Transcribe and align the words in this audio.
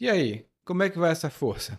E 0.00 0.10
aí, 0.10 0.44
como 0.64 0.82
é 0.82 0.90
que 0.90 0.98
vai 0.98 1.12
essa 1.12 1.30
força? 1.30 1.78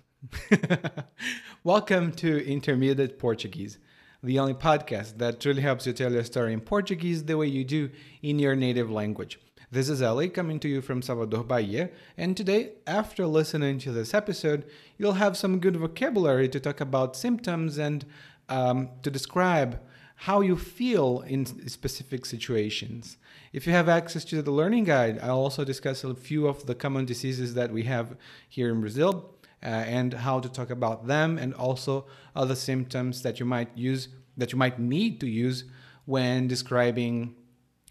Welcome 1.65 2.11
to 2.13 2.49
Intermediate 2.49 3.15
Portuguese, 3.15 3.77
the 4.23 4.39
only 4.39 4.53
podcast 4.53 5.17
that 5.17 5.41
truly 5.41 5.61
helps 5.61 5.85
you 5.85 5.91
tell 5.91 6.13
your 6.13 6.23
story 6.23 6.53
in 6.53 6.61
Portuguese 6.61 7.25
the 7.25 7.35
way 7.35 7.47
you 7.47 7.65
do 7.65 7.89
in 8.23 8.39
your 8.39 8.55
native 8.55 8.89
language. 8.89 9.37
This 9.69 9.89
is 9.89 10.01
Ellie 10.01 10.29
coming 10.29 10.61
to 10.61 10.69
you 10.69 10.81
from 10.81 11.01
Salvador, 11.01 11.43
Bahia, 11.43 11.89
and 12.17 12.37
today, 12.37 12.75
after 12.87 13.27
listening 13.27 13.79
to 13.79 13.91
this 13.91 14.13
episode, 14.13 14.63
you'll 14.97 15.19
have 15.19 15.35
some 15.35 15.59
good 15.59 15.75
vocabulary 15.75 16.47
to 16.47 16.59
talk 16.61 16.79
about 16.79 17.17
symptoms 17.17 17.77
and 17.77 18.05
um, 18.47 18.91
to 19.03 19.11
describe 19.11 19.77
how 20.15 20.41
you 20.41 20.55
feel 20.55 21.21
in 21.27 21.45
specific 21.67 22.25
situations. 22.25 23.17
If 23.51 23.67
you 23.67 23.73
have 23.73 23.89
access 23.89 24.25
to 24.25 24.41
the 24.41 24.51
learning 24.51 24.85
guide, 24.85 25.19
I'll 25.21 25.37
also 25.37 25.63
discuss 25.63 26.03
a 26.03 26.15
few 26.15 26.47
of 26.47 26.65
the 26.65 26.75
common 26.75 27.05
diseases 27.05 27.53
that 27.53 27.71
we 27.71 27.83
have 27.83 28.15
here 28.49 28.69
in 28.71 28.81
Brazil 28.81 29.35
uh, 29.61 29.67
and 29.67 30.13
how 30.13 30.39
to 30.39 30.49
talk 30.49 30.69
about 30.69 31.07
them 31.07 31.37
and 31.37 31.53
also 31.53 32.05
other 32.35 32.55
symptoms 32.55 33.21
that 33.23 33.39
you 33.39 33.45
might 33.45 33.69
use 33.75 34.09
that 34.37 34.51
you 34.51 34.57
might 34.57 34.77
need 34.79 35.21
to 35.21 35.27
use 35.27 35.63
when 36.03 36.47
describing 36.47 37.35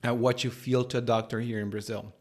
uh, 0.06 0.14
what 0.14 0.45
you 0.45 0.50
feel 0.50 0.84
to 0.84 0.98
a 0.98 1.00
doctor 1.00 1.41
here 1.41 1.59
in 1.59 1.70
Brazil. 1.70 2.12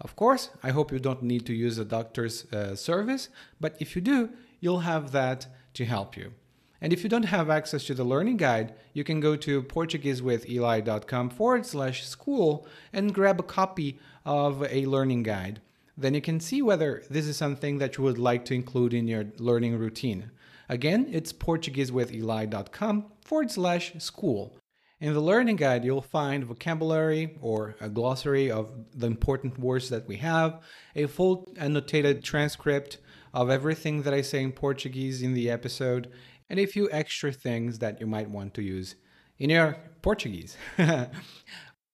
Of 0.00 0.16
course, 0.16 0.50
I 0.62 0.70
hope 0.70 0.92
you 0.92 0.98
don't 0.98 1.22
need 1.22 1.44
to 1.46 1.52
use 1.52 1.76
a 1.76 1.84
doctor's 1.84 2.50
uh, 2.52 2.74
service, 2.74 3.28
but 3.60 3.76
if 3.78 3.94
you 3.94 4.02
do, 4.02 4.30
you'll 4.60 4.80
have 4.80 5.12
that 5.12 5.46
to 5.74 5.84
help 5.84 6.16
you. 6.16 6.32
And 6.80 6.92
if 6.92 7.02
you 7.02 7.08
don't 7.08 7.24
have 7.24 7.48
access 7.48 7.84
to 7.84 7.94
the 7.94 8.04
learning 8.04 8.36
guide, 8.36 8.74
you 8.92 9.04
can 9.04 9.20
go 9.20 9.36
to 9.36 9.62
PortugueseWithEli.com 9.62 11.30
forward 11.30 11.66
slash 11.66 12.06
school 12.06 12.66
and 12.92 13.14
grab 13.14 13.40
a 13.40 13.44
copy 13.44 13.98
of 14.24 14.62
a 14.64 14.86
learning 14.86 15.22
guide. 15.22 15.60
Then 15.96 16.14
you 16.14 16.20
can 16.20 16.40
see 16.40 16.60
whether 16.60 17.02
this 17.08 17.26
is 17.26 17.36
something 17.36 17.78
that 17.78 17.96
you 17.96 18.04
would 18.04 18.18
like 18.18 18.44
to 18.46 18.54
include 18.54 18.92
in 18.92 19.08
your 19.08 19.26
learning 19.38 19.78
routine. 19.78 20.30
Again, 20.68 21.06
it's 21.10 21.32
PortugueseWithEli.com 21.32 23.06
forward 23.24 23.50
slash 23.50 23.94
school. 23.98 24.58
In 24.98 25.12
the 25.12 25.20
learning 25.20 25.56
guide, 25.56 25.84
you'll 25.84 26.00
find 26.00 26.44
vocabulary 26.44 27.36
or 27.40 27.76
a 27.80 27.88
glossary 27.88 28.50
of 28.50 28.70
the 28.94 29.06
important 29.06 29.58
words 29.58 29.90
that 29.90 30.08
we 30.08 30.16
have, 30.16 30.60
a 30.94 31.06
full 31.06 31.52
annotated 31.58 32.24
transcript 32.24 32.98
of 33.34 33.50
everything 33.50 34.02
that 34.02 34.14
I 34.14 34.22
say 34.22 34.42
in 34.42 34.52
Portuguese 34.52 35.20
in 35.20 35.34
the 35.34 35.50
episode, 35.50 36.10
and 36.48 36.60
a 36.60 36.66
few 36.66 36.88
extra 36.90 37.32
things 37.32 37.78
that 37.78 38.00
you 38.00 38.06
might 38.06 38.30
want 38.30 38.54
to 38.54 38.62
use 38.62 38.94
in 39.38 39.50
your 39.50 39.76
Portuguese. 40.02 40.56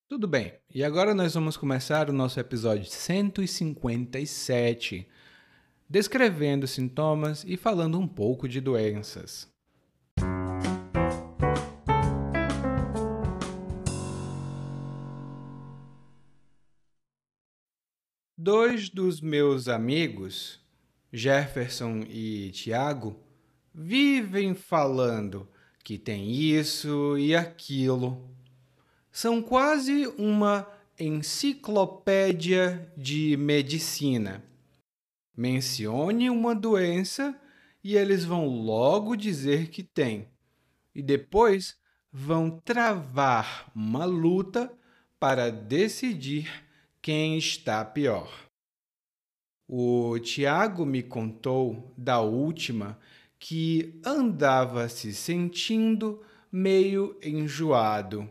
Tudo 0.09 0.27
bem, 0.29 0.53
e 0.75 0.85
agora 0.85 1.15
nós 1.15 1.35
vamos 1.35 1.57
começar 1.57 2.11
o 2.11 2.13
nosso 2.13 2.39
episódio 2.39 2.85
157, 2.85 5.09
descrevendo 5.89 6.67
sintomas 6.67 7.43
e 7.45 7.57
falando 7.57 7.99
um 7.99 8.07
pouco 8.07 8.47
de 8.47 8.61
doenças. 8.61 9.51
Dois 18.37 18.91
dos 18.91 19.21
meus 19.21 19.69
amigos, 19.69 20.61
Jefferson 21.13 22.05
e 22.09 22.51
Tiago, 22.51 23.17
vivem 23.75 24.55
falando 24.55 25.49
que 25.83 25.99
tem 25.99 26.31
isso 26.31 27.19
e 27.19 27.35
aquilo. 27.35 28.31
São 29.11 29.43
quase 29.43 30.07
uma 30.19 30.67
enciclopédia 30.99 32.93
de 32.97 33.37
medicina. 33.37 34.45
Mencione 35.37 36.31
uma 36.31 36.55
doença 36.55 37.39
e 37.83 37.97
eles 37.97 38.25
vão 38.25 38.47
logo 38.47 39.17
dizer 39.17 39.69
que 39.69 39.83
tem. 39.83 40.29
E 40.95 41.03
depois 41.03 41.77
vão 42.13 42.51
travar 42.51 43.71
uma 43.75 44.05
luta 44.05 44.73
para 45.19 45.51
decidir 45.51 46.65
quem 47.01 47.39
está 47.39 47.85
pior. 47.85 48.31
O 49.67 50.19
Tiago 50.19 50.85
me 50.85 51.03
contou 51.03 51.93
da 51.97 52.21
última 52.21 52.99
que 53.45 54.01
andava 54.07 54.89
se 54.89 55.13
sentindo 55.13 56.23
meio 56.51 57.19
enjoado. 57.21 58.31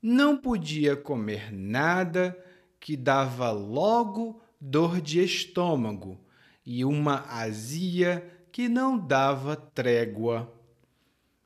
Não 0.00 0.34
podia 0.34 0.96
comer 0.96 1.52
nada 1.52 2.34
que 2.80 2.96
dava 2.96 3.50
logo 3.50 4.40
dor 4.58 5.02
de 5.02 5.22
estômago 5.22 6.18
e 6.64 6.86
uma 6.86 7.26
azia 7.28 8.26
que 8.50 8.66
não 8.66 8.98
dava 8.98 9.54
trégua. 9.54 10.58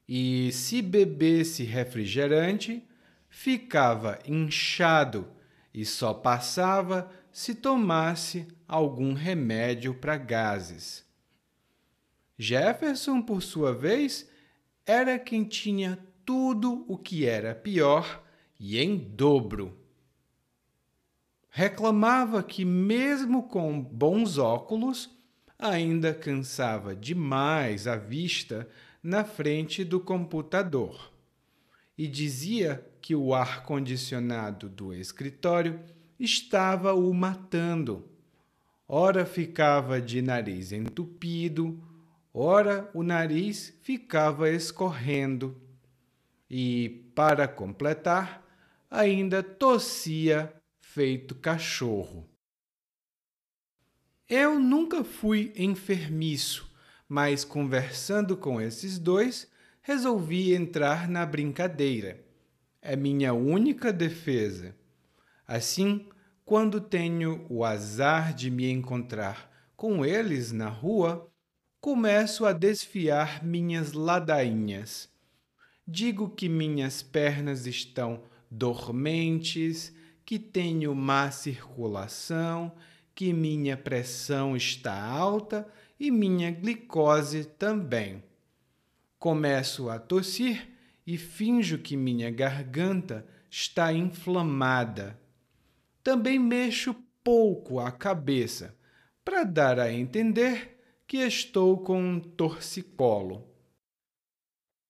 E 0.08 0.52
se 0.52 0.80
bebesse 0.80 1.64
refrigerante, 1.64 2.88
ficava 3.28 4.20
inchado 4.24 5.26
e 5.74 5.84
só 5.84 6.14
passava 6.14 7.10
se 7.32 7.56
tomasse 7.56 8.46
algum 8.68 9.14
remédio 9.14 9.94
para 9.94 10.16
gases. 10.16 11.10
Jefferson, 12.42 13.22
por 13.22 13.40
sua 13.40 13.72
vez, 13.72 14.28
era 14.84 15.16
quem 15.16 15.44
tinha 15.44 15.96
tudo 16.26 16.84
o 16.88 16.98
que 16.98 17.24
era 17.24 17.54
pior 17.54 18.20
e 18.58 18.80
em 18.80 18.96
dobro. 18.98 19.78
Reclamava 21.48 22.42
que, 22.42 22.64
mesmo 22.64 23.44
com 23.44 23.80
bons 23.80 24.38
óculos, 24.38 25.08
ainda 25.56 26.12
cansava 26.12 26.96
demais 26.96 27.86
a 27.86 27.94
vista 27.94 28.68
na 29.00 29.24
frente 29.24 29.84
do 29.84 30.00
computador. 30.00 31.12
E 31.96 32.08
dizia 32.08 32.84
que 33.00 33.14
o 33.14 33.32
ar-condicionado 33.34 34.68
do 34.68 34.92
escritório 34.92 35.78
estava 36.18 36.92
o 36.92 37.14
matando. 37.14 38.08
Ora 38.88 39.24
ficava 39.24 40.00
de 40.00 40.20
nariz 40.20 40.72
entupido, 40.72 41.80
ora 42.32 42.90
o 42.94 43.02
nariz 43.02 43.76
ficava 43.82 44.48
escorrendo 44.50 45.60
e, 46.48 47.10
para 47.14 47.48
completar, 47.48 48.46
ainda 48.90 49.42
tossia 49.42 50.52
feito 50.80 51.34
cachorro. 51.34 52.28
Eu 54.28 54.58
nunca 54.58 55.02
fui 55.02 55.52
enfermiço, 55.56 56.70
mas 57.08 57.44
conversando 57.44 58.36
com 58.36 58.60
esses 58.60 58.98
dois, 58.98 59.50
resolvi 59.82 60.54
entrar 60.54 61.08
na 61.08 61.24
brincadeira. 61.26 62.24
É 62.80 62.96
minha 62.96 63.32
única 63.32 63.92
defesa. 63.92 64.74
Assim, 65.46 66.08
quando 66.44 66.80
tenho 66.80 67.46
o 67.48 67.64
azar 67.64 68.34
de 68.34 68.50
me 68.50 68.70
encontrar 68.70 69.50
com 69.76 70.04
eles 70.04 70.52
na 70.52 70.68
rua, 70.68 71.31
começo 71.82 72.46
a 72.46 72.52
desfiar 72.52 73.44
minhas 73.44 73.92
ladainhas. 73.92 75.10
Digo 75.84 76.30
que 76.30 76.48
minhas 76.48 77.02
pernas 77.02 77.66
estão 77.66 78.22
dormentes, 78.48 79.92
que 80.24 80.38
tenho 80.38 80.94
má 80.94 81.32
circulação, 81.32 82.70
que 83.16 83.32
minha 83.32 83.76
pressão 83.76 84.56
está 84.56 84.94
alta 85.04 85.66
e 85.98 86.08
minha 86.08 86.52
glicose 86.52 87.44
também. 87.44 88.22
Começo 89.18 89.90
a 89.90 89.98
tossir 89.98 90.68
e 91.04 91.18
finjo 91.18 91.78
que 91.78 91.96
minha 91.96 92.30
garganta 92.30 93.26
está 93.50 93.92
inflamada. 93.92 95.18
Também 96.00 96.38
mexo 96.38 96.94
pouco 97.24 97.80
a 97.80 97.90
cabeça, 97.90 98.72
para 99.24 99.42
dar 99.42 99.80
a 99.80 99.92
entender 99.92 100.71
que 101.12 101.18
estou 101.18 101.76
com 101.76 102.02
um 102.02 102.18
torcicolo. 102.18 103.46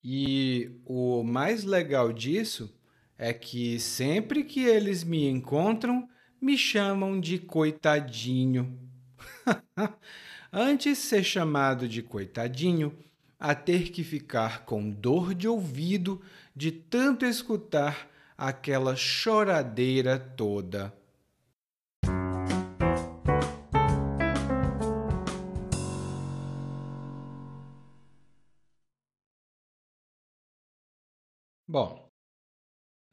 E 0.01 0.71
o 0.85 1.21
mais 1.21 1.65
legal 1.65 2.13
disso 2.13 2.73
é 3.17 3.33
que 3.33 3.77
sempre 3.77 4.45
que 4.45 4.63
eles 4.63 5.03
me 5.03 5.27
encontram, 5.27 6.07
me 6.39 6.57
chamam 6.57 7.19
de 7.19 7.39
coitadinho. 7.39 8.79
Antes 10.49 10.97
ser 10.99 11.25
chamado 11.25 11.89
de 11.89 12.01
coitadinho, 12.01 12.97
a 13.37 13.53
ter 13.53 13.91
que 13.91 14.01
ficar 14.01 14.63
com 14.63 14.89
dor 14.89 15.35
de 15.35 15.49
ouvido 15.49 16.21
de 16.55 16.71
tanto 16.71 17.25
escutar 17.25 18.09
aquela 18.37 18.95
choradeira 18.95 20.17
toda. 20.17 20.93
Bom, 31.73 32.07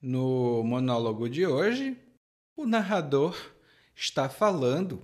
no 0.03 0.63
monólogo 0.63 1.31
de 1.31 1.47
hoje, 1.47 1.97
o 2.55 2.67
narrador 2.67 3.35
está 3.97 4.29
falando 4.29 5.03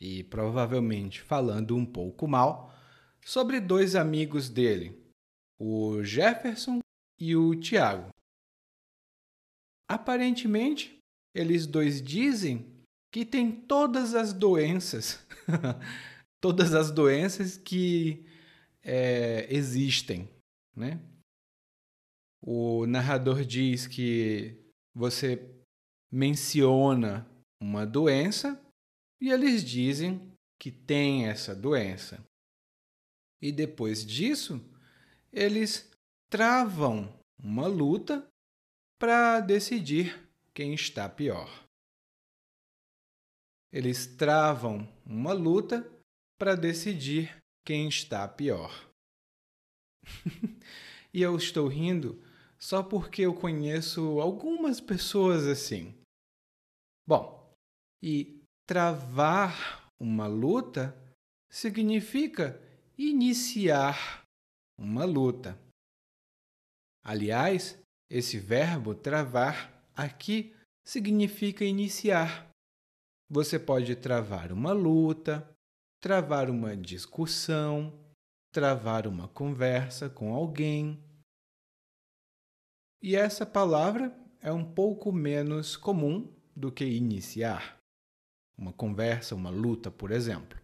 e 0.00 0.24
provavelmente 0.24 1.20
falando 1.20 1.76
um 1.76 1.84
pouco 1.84 2.26
mal, 2.26 2.74
sobre 3.22 3.60
dois 3.60 3.94
amigos 3.94 4.48
dele, 4.48 4.98
o 5.60 6.02
Jefferson 6.02 6.78
e 7.18 7.36
o 7.36 7.54
Tiago. 7.54 8.08
Aparentemente, 9.86 10.96
eles 11.34 11.66
dois 11.66 12.00
dizem 12.00 12.66
que 13.12 13.26
têm 13.26 13.52
todas 13.52 14.14
as 14.14 14.32
doenças, 14.32 15.22
todas 16.40 16.74
as 16.74 16.90
doenças 16.90 17.58
que 17.58 18.24
é, 18.82 19.46
existem, 19.54 20.26
né? 20.74 20.98
O 22.42 22.86
narrador 22.86 23.44
diz 23.44 23.86
que 23.86 24.56
você 24.94 25.38
menciona 26.10 27.28
uma 27.60 27.86
doença 27.86 28.60
e 29.20 29.30
eles 29.30 29.62
dizem 29.62 30.32
que 30.58 30.70
tem 30.70 31.26
essa 31.26 31.54
doença. 31.54 32.24
E 33.42 33.52
depois 33.52 34.04
disso, 34.04 34.60
eles 35.32 35.90
travam 36.30 37.18
uma 37.38 37.66
luta 37.66 38.26
para 38.98 39.40
decidir 39.40 40.28
quem 40.54 40.74
está 40.74 41.08
pior. 41.08 41.66
Eles 43.72 44.06
travam 44.06 44.86
uma 45.06 45.32
luta 45.32 45.88
para 46.38 46.54
decidir 46.54 47.36
quem 47.64 47.88
está 47.88 48.26
pior. 48.26 48.90
e 51.12 51.22
eu 51.22 51.36
estou 51.36 51.68
rindo 51.68 52.22
só 52.62 52.82
porque 52.82 53.22
eu 53.22 53.34
conheço 53.34 54.20
algumas 54.20 54.80
pessoas 54.80 55.46
assim. 55.46 55.94
Bom, 57.06 57.52
e 58.02 58.42
travar 58.66 59.88
uma 60.00 60.26
luta 60.26 60.96
significa 61.50 62.60
iniciar 62.96 64.22
uma 64.78 65.04
luta. 65.04 65.58
Aliás, 67.04 67.78
esse 68.10 68.38
verbo 68.38 68.94
travar 68.94 69.84
aqui 69.96 70.54
significa 70.84 71.64
iniciar. 71.64 72.50
Você 73.28 73.58
pode 73.58 73.94
travar 73.96 74.52
uma 74.52 74.72
luta, 74.72 75.48
travar 76.00 76.50
uma 76.50 76.76
discussão, 76.76 77.92
travar 78.52 79.06
uma 79.06 79.28
conversa 79.28 80.10
com 80.10 80.34
alguém. 80.34 81.02
E 83.02 83.16
essa 83.16 83.46
palavra 83.46 84.14
é 84.42 84.52
um 84.52 84.64
pouco 84.64 85.10
menos 85.10 85.74
comum 85.76 86.30
do 86.54 86.70
que 86.70 86.84
iniciar. 86.84 87.80
Uma 88.58 88.72
conversa, 88.74 89.34
uma 89.34 89.48
luta, 89.48 89.90
por 89.90 90.10
exemplo. 90.10 90.60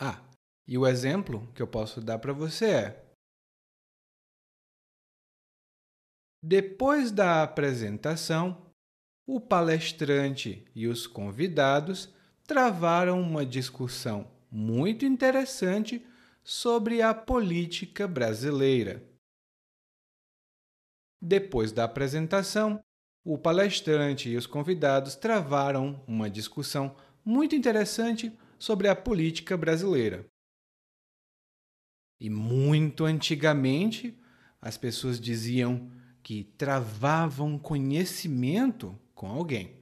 Ah, 0.00 0.20
e 0.66 0.76
o 0.76 0.84
exemplo 0.84 1.46
que 1.54 1.62
eu 1.62 1.66
posso 1.68 2.00
dar 2.00 2.18
para 2.18 2.32
você 2.32 2.66
é: 2.66 3.14
Depois 6.42 7.12
da 7.12 7.44
apresentação, 7.44 8.66
o 9.24 9.40
palestrante 9.40 10.66
e 10.74 10.88
os 10.88 11.06
convidados 11.06 12.12
travaram 12.44 13.20
uma 13.20 13.46
discussão 13.46 14.28
muito 14.50 15.04
interessante 15.04 16.04
sobre 16.42 17.00
a 17.00 17.14
política 17.14 18.08
brasileira. 18.08 19.11
Depois 21.24 21.70
da 21.70 21.84
apresentação, 21.84 22.82
o 23.24 23.38
palestrante 23.38 24.28
e 24.28 24.36
os 24.36 24.44
convidados 24.44 25.14
travaram 25.14 26.02
uma 26.04 26.28
discussão 26.28 26.96
muito 27.24 27.54
interessante 27.54 28.36
sobre 28.58 28.88
a 28.88 28.96
política 28.96 29.56
brasileira. 29.56 30.26
E 32.20 32.28
muito 32.28 33.04
antigamente, 33.04 34.20
as 34.60 34.76
pessoas 34.76 35.20
diziam 35.20 35.88
que 36.24 36.42
travavam 36.42 37.56
conhecimento 37.56 38.98
com 39.14 39.28
alguém. 39.28 39.80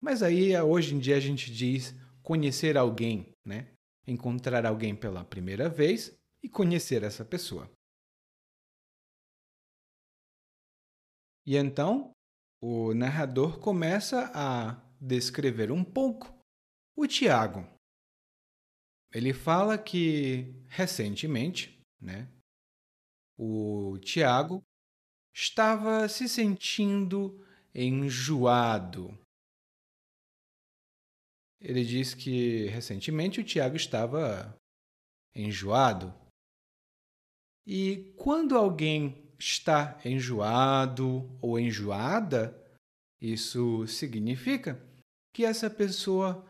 Mas 0.00 0.22
aí, 0.22 0.56
hoje 0.60 0.94
em 0.94 1.00
dia, 1.00 1.16
a 1.16 1.20
gente 1.20 1.52
diz 1.52 1.92
conhecer 2.22 2.76
alguém, 2.76 3.34
né? 3.44 3.66
Encontrar 4.06 4.64
alguém 4.64 4.94
pela 4.94 5.24
primeira 5.24 5.68
vez 5.68 6.16
e 6.40 6.48
conhecer 6.48 7.02
essa 7.02 7.24
pessoa. 7.24 7.68
E 11.46 11.56
então, 11.56 12.12
o 12.62 12.92
narrador 12.94 13.58
começa 13.58 14.30
a 14.34 14.74
descrever 15.00 15.72
um 15.72 15.82
pouco 15.82 16.32
o 16.96 17.06
Tiago. 17.06 17.66
Ele 19.12 19.32
fala 19.32 19.78
que 19.78 20.54
recentemente, 20.68 21.80
né, 22.00 22.28
o 23.38 23.98
Tiago 23.98 24.62
estava 25.34 26.08
se 26.08 26.28
sentindo 26.28 27.44
enjoado. 27.74 29.18
Ele 31.60 31.84
diz 31.84 32.14
que 32.14 32.66
recentemente 32.66 33.40
o 33.40 33.44
Tiago 33.44 33.76
estava 33.76 34.56
enjoado. 35.34 36.14
E 37.66 38.12
quando 38.16 38.56
alguém 38.56 39.29
está 39.40 39.98
enjoado 40.04 41.28
ou 41.40 41.58
enjoada, 41.58 42.54
isso 43.20 43.86
significa 43.86 44.80
que 45.32 45.44
essa 45.44 45.70
pessoa 45.70 46.44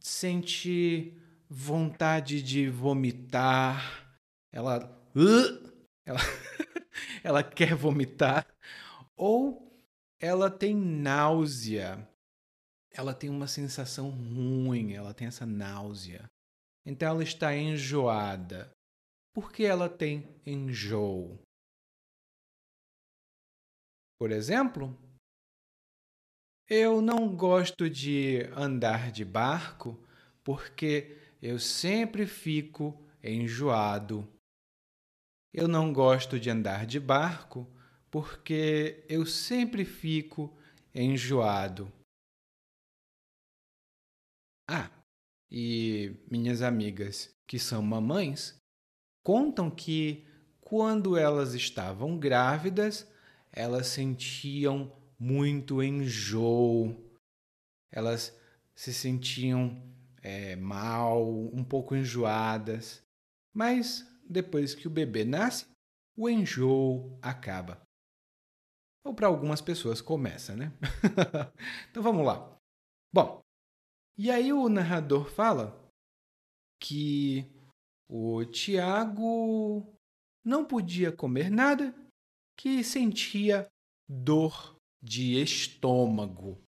sente 0.00 1.16
vontade 1.48 2.42
de 2.42 2.68
vomitar, 2.68 4.16
ela, 4.50 4.90
ela, 6.04 6.20
ela 7.22 7.42
quer 7.42 7.74
vomitar, 7.74 8.46
ou 9.14 9.70
ela 10.18 10.50
tem 10.50 10.74
náusea, 10.74 12.08
ela 12.90 13.12
tem 13.12 13.28
uma 13.28 13.46
sensação 13.46 14.10
ruim, 14.10 14.94
ela 14.94 15.12
tem 15.12 15.26
essa 15.26 15.44
náusea. 15.44 16.30
Então 16.84 17.08
ela 17.08 17.22
está 17.22 17.54
enjoada. 17.56 18.70
Por 19.34 19.52
que 19.52 19.64
ela 19.64 19.88
tem 19.88 20.28
enjoo? 20.44 21.38
Por 24.22 24.30
exemplo, 24.30 24.96
eu 26.70 27.02
não 27.02 27.34
gosto 27.34 27.90
de 27.90 28.48
andar 28.54 29.10
de 29.10 29.24
barco 29.24 30.00
porque 30.44 31.18
eu 31.42 31.58
sempre 31.58 32.24
fico 32.24 33.04
enjoado. 33.20 34.32
Eu 35.52 35.66
não 35.66 35.92
gosto 35.92 36.38
de 36.38 36.48
andar 36.48 36.86
de 36.86 37.00
barco 37.00 37.68
porque 38.12 39.04
eu 39.08 39.26
sempre 39.26 39.84
fico 39.84 40.56
enjoado. 40.94 41.92
Ah, 44.70 44.88
e 45.50 46.14
minhas 46.30 46.62
amigas 46.62 47.34
que 47.44 47.58
são 47.58 47.82
mamães 47.82 48.56
contam 49.24 49.68
que 49.68 50.24
quando 50.60 51.16
elas 51.16 51.54
estavam 51.54 52.16
grávidas, 52.16 53.10
elas 53.52 53.86
sentiam 53.88 54.90
muito 55.18 55.82
enjoo, 55.82 56.96
elas 57.90 58.36
se 58.74 58.92
sentiam 58.92 59.80
é, 60.22 60.56
mal, 60.56 61.30
um 61.54 61.62
pouco 61.62 61.94
enjoadas. 61.94 63.04
Mas 63.52 64.08
depois 64.28 64.74
que 64.74 64.88
o 64.88 64.90
bebê 64.90 65.24
nasce, 65.24 65.66
o 66.16 66.28
enjoo 66.28 67.18
acaba. 67.20 67.82
Ou 69.04 69.14
para 69.14 69.26
algumas 69.26 69.60
pessoas 69.60 70.00
começa, 70.00 70.56
né? 70.56 70.72
então 71.90 72.02
vamos 72.02 72.24
lá. 72.24 72.56
Bom, 73.12 73.42
e 74.16 74.30
aí 74.30 74.52
o 74.52 74.68
narrador 74.68 75.30
fala 75.30 75.78
que 76.80 77.50
o 78.08 78.44
Tiago 78.44 79.86
não 80.44 80.64
podia 80.64 81.12
comer 81.12 81.50
nada 81.50 81.94
que 82.62 82.84
sentia 82.84 83.66
dor 84.08 84.76
de 85.02 85.42
estômago. 85.42 86.62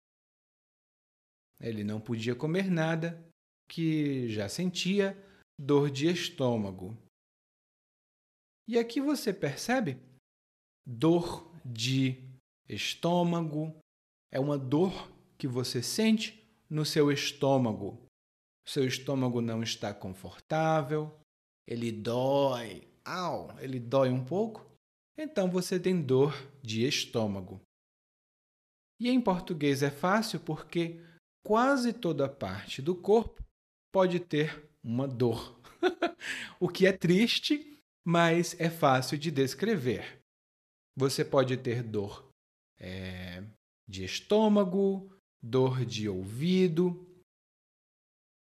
Ele 1.60 1.84
não 1.84 2.00
podia 2.00 2.34
comer 2.34 2.68
nada, 2.68 3.24
que 3.70 4.28
já 4.28 4.48
sentia 4.48 5.16
dor 5.56 5.92
de 5.92 6.08
estômago. 6.08 6.98
E 8.66 8.76
aqui 8.76 9.00
você 9.00 9.32
percebe 9.32 9.96
dor 10.84 11.48
de 11.64 12.28
estômago 12.68 13.78
é 14.32 14.40
uma 14.40 14.58
dor 14.58 15.08
que 15.38 15.46
você 15.46 15.80
sente 15.80 16.44
no 16.68 16.84
seu 16.84 17.12
estômago. 17.12 18.04
Seu 18.66 18.84
estômago 18.84 19.40
não 19.40 19.62
está 19.62 19.94
confortável, 19.94 21.16
ele 21.64 21.92
dói, 21.92 22.82
au, 23.04 23.56
ele 23.60 23.78
dói 23.78 24.10
um 24.10 24.24
pouco 24.24 24.73
então 25.16 25.50
você 25.50 25.78
tem 25.78 26.00
dor 26.00 26.34
de 26.62 26.86
estômago. 26.86 27.60
E 29.00 29.08
em 29.08 29.20
português 29.20 29.82
é 29.82 29.90
fácil 29.90 30.40
porque 30.40 31.00
quase 31.44 31.92
toda 31.92 32.28
parte 32.28 32.80
do 32.80 32.94
corpo 32.94 33.42
pode 33.92 34.20
ter 34.20 34.68
uma 34.82 35.06
dor. 35.06 35.60
o 36.60 36.68
que 36.68 36.86
é 36.86 36.92
triste, 36.92 37.78
mas 38.06 38.58
é 38.60 38.70
fácil 38.70 39.18
de 39.18 39.30
descrever. 39.30 40.20
Você 40.96 41.24
pode 41.24 41.56
ter 41.56 41.82
dor 41.82 42.28
é, 42.78 43.42
de 43.88 44.04
estômago, 44.04 45.10
dor 45.42 45.84
de 45.84 46.08
ouvido. 46.08 47.06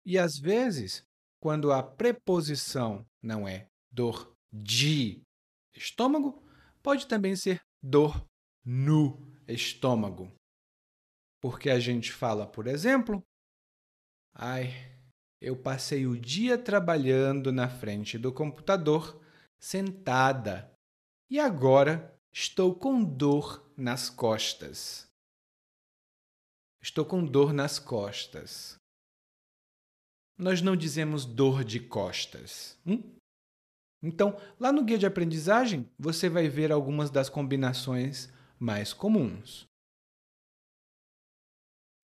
E 0.04 0.18
às 0.18 0.38
vezes, 0.38 1.04
quando 1.40 1.72
a 1.72 1.82
preposição 1.82 3.04
não 3.22 3.46
é 3.46 3.66
dor 3.92 4.32
de 4.52 5.20
estômago, 5.74 6.45
pode 6.86 7.08
também 7.08 7.34
ser 7.34 7.60
dor 7.82 8.24
no 8.64 9.20
estômago. 9.48 10.32
Porque 11.42 11.68
a 11.68 11.80
gente 11.80 12.12
fala, 12.12 12.46
por 12.46 12.68
exemplo, 12.68 13.20
ai, 14.32 14.68
eu 15.40 15.60
passei 15.60 16.06
o 16.06 16.16
dia 16.16 16.56
trabalhando 16.56 17.50
na 17.50 17.68
frente 17.68 18.16
do 18.16 18.32
computador, 18.32 19.20
sentada, 19.58 20.72
e 21.28 21.40
agora 21.40 22.16
estou 22.32 22.72
com 22.72 23.02
dor 23.02 23.68
nas 23.76 24.08
costas. 24.08 25.08
Estou 26.80 27.04
com 27.04 27.26
dor 27.26 27.52
nas 27.52 27.80
costas. 27.80 28.76
Nós 30.38 30.62
não 30.62 30.76
dizemos 30.76 31.26
dor 31.26 31.64
de 31.64 31.80
costas. 31.80 32.78
Hum? 32.86 33.15
Então, 34.02 34.36
lá 34.60 34.72
no 34.72 34.84
guia 34.84 34.98
de 34.98 35.06
aprendizagem, 35.06 35.90
você 35.98 36.28
vai 36.28 36.48
ver 36.48 36.70
algumas 36.70 37.10
das 37.10 37.28
combinações 37.28 38.32
mais 38.58 38.92
comuns. 38.92 39.66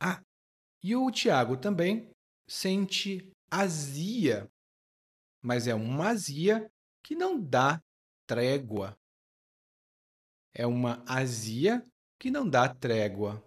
Ah, 0.00 0.20
e 0.82 0.96
o 0.96 1.10
Tiago 1.10 1.56
também 1.56 2.10
sente 2.48 3.30
azia, 3.50 4.50
mas 5.42 5.68
é 5.68 5.74
uma 5.74 6.08
azia 6.08 6.70
que 7.04 7.14
não 7.14 7.40
dá 7.40 7.80
trégua. 8.26 8.96
É 10.54 10.66
uma 10.66 11.04
azia 11.06 11.86
que 12.18 12.30
não 12.30 12.48
dá 12.48 12.72
trégua. 12.74 13.42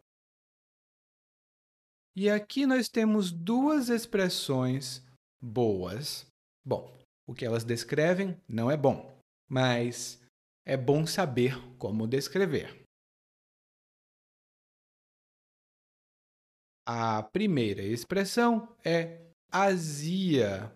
E 2.15 2.29
aqui 2.29 2.65
nós 2.65 2.87
temos 2.87 3.31
duas 3.31 3.89
expressões 3.89 5.05
boas. 5.41 6.25
Bom, 6.65 6.91
o 7.27 7.33
que 7.33 7.45
elas 7.45 7.63
descrevem 7.63 8.39
não 8.47 8.69
é 8.69 8.77
bom, 8.77 9.19
mas 9.49 10.21
é 10.65 10.77
bom 10.77 11.05
saber 11.05 11.55
como 11.77 12.07
descrever. 12.07 12.83
A 16.87 17.23
primeira 17.23 17.81
expressão 17.81 18.75
é 18.85 19.31
azia. 19.51 20.71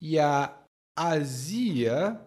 E 0.00 0.18
a 0.18 0.64
azia 0.96 2.20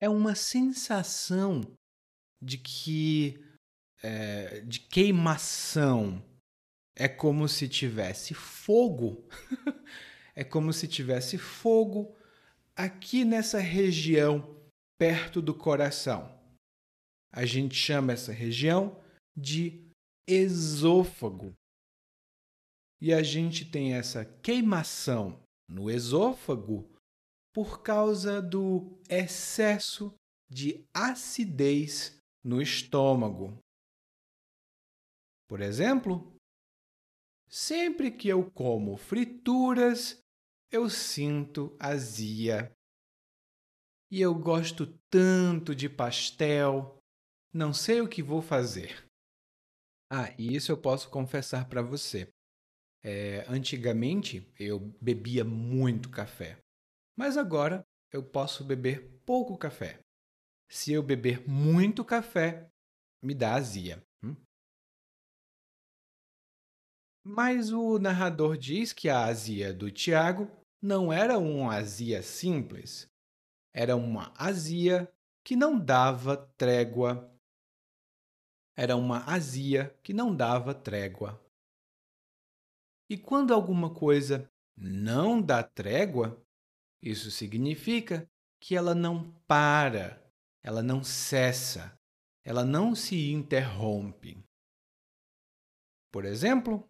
é 0.00 0.08
uma 0.08 0.34
sensação 0.34 1.62
de 2.42 2.58
que 2.58 3.42
é, 4.02 4.60
de 4.60 4.80
queimação 4.80 6.22
é 6.96 7.08
como 7.08 7.48
se 7.48 7.68
tivesse 7.68 8.34
fogo. 8.34 9.26
é 10.34 10.44
como 10.44 10.72
se 10.72 10.86
tivesse 10.86 11.38
fogo 11.38 12.14
aqui 12.76 13.24
nessa 13.24 13.58
região 13.58 14.56
perto 14.98 15.42
do 15.42 15.54
coração. 15.54 16.32
A 17.32 17.44
gente 17.44 17.74
chama 17.74 18.12
essa 18.12 18.32
região 18.32 19.00
de 19.36 19.90
esôfago. 20.28 21.52
E 23.00 23.12
a 23.12 23.22
gente 23.22 23.64
tem 23.64 23.94
essa 23.94 24.24
queimação 24.24 25.42
no 25.68 25.90
esôfago 25.90 26.88
por 27.52 27.82
causa 27.82 28.40
do 28.40 28.98
excesso 29.08 30.14
de 30.50 30.84
acidez 30.94 32.18
no 32.42 32.62
estômago. 32.62 33.58
Por 35.48 35.60
exemplo, 35.60 36.33
Sempre 37.56 38.10
que 38.10 38.26
eu 38.26 38.50
como 38.50 38.96
frituras, 38.96 40.20
eu 40.72 40.90
sinto 40.90 41.76
azia. 41.78 42.74
E 44.10 44.20
eu 44.20 44.34
gosto 44.34 44.88
tanto 45.08 45.72
de 45.72 45.88
pastel, 45.88 46.98
não 47.52 47.72
sei 47.72 48.00
o 48.00 48.08
que 48.08 48.24
vou 48.24 48.42
fazer. 48.42 49.08
Ah, 50.10 50.34
e 50.36 50.56
isso 50.56 50.72
eu 50.72 50.76
posso 50.76 51.08
confessar 51.10 51.68
para 51.68 51.80
você. 51.80 52.28
É, 53.04 53.44
antigamente 53.48 54.52
eu 54.58 54.80
bebia 55.00 55.44
muito 55.44 56.10
café, 56.10 56.58
mas 57.16 57.36
agora 57.36 57.86
eu 58.12 58.20
posso 58.20 58.64
beber 58.64 59.22
pouco 59.24 59.56
café. 59.56 60.00
Se 60.68 60.92
eu 60.92 61.04
beber 61.04 61.48
muito 61.48 62.04
café, 62.04 62.68
me 63.22 63.32
dá 63.32 63.54
azia. 63.54 64.04
Mas 67.26 67.72
o 67.72 67.98
narrador 67.98 68.58
diz 68.58 68.92
que 68.92 69.08
a 69.08 69.24
azia 69.24 69.72
do 69.72 69.90
Tiago 69.90 70.46
não 70.80 71.10
era 71.10 71.38
uma 71.38 71.74
azia 71.74 72.22
simples. 72.22 73.10
Era 73.72 73.96
uma 73.96 74.30
azia 74.36 75.10
que 75.42 75.56
não 75.56 75.78
dava 75.78 76.36
trégua. 76.58 77.34
Era 78.76 78.94
uma 78.94 79.24
azia 79.24 79.98
que 80.02 80.12
não 80.12 80.36
dava 80.36 80.74
trégua. 80.74 81.42
E 83.08 83.16
quando 83.16 83.54
alguma 83.54 83.94
coisa 83.94 84.50
não 84.76 85.40
dá 85.40 85.62
trégua, 85.62 86.38
isso 87.02 87.30
significa 87.30 88.28
que 88.60 88.76
ela 88.76 88.94
não 88.94 89.30
para, 89.46 90.22
ela 90.62 90.82
não 90.82 91.02
cessa, 91.02 91.98
ela 92.44 92.64
não 92.64 92.94
se 92.94 93.30
interrompe. 93.30 94.42
Por 96.12 96.24
exemplo, 96.24 96.88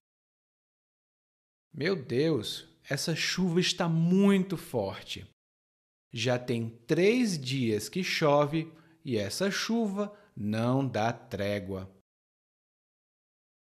meu 1.75 1.97
Deus, 1.97 2.69
essa 2.89 3.17
chuva 3.17 3.59
está 3.59 3.89
muito 3.89 4.57
forte. 4.57 5.29
Já 6.13 6.39
tem 6.39 6.71
três 6.87 7.37
dias 7.37 7.89
que 7.89 8.05
chove 8.05 8.73
e 9.05 9.17
essa 9.17 9.51
chuva 9.51 10.17
não 10.37 10.87
dá 10.87 11.13
trégua. 11.13 11.91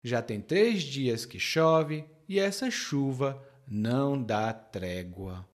Já 0.03 0.21
tem 0.21 0.41
três 0.41 0.83
dias 0.83 1.25
que 1.25 1.39
chove 1.39 2.05
e 2.27 2.37
essa 2.37 2.69
chuva 2.69 3.41
não 3.65 4.21
dá 4.21 4.53
trégua. 4.53 5.47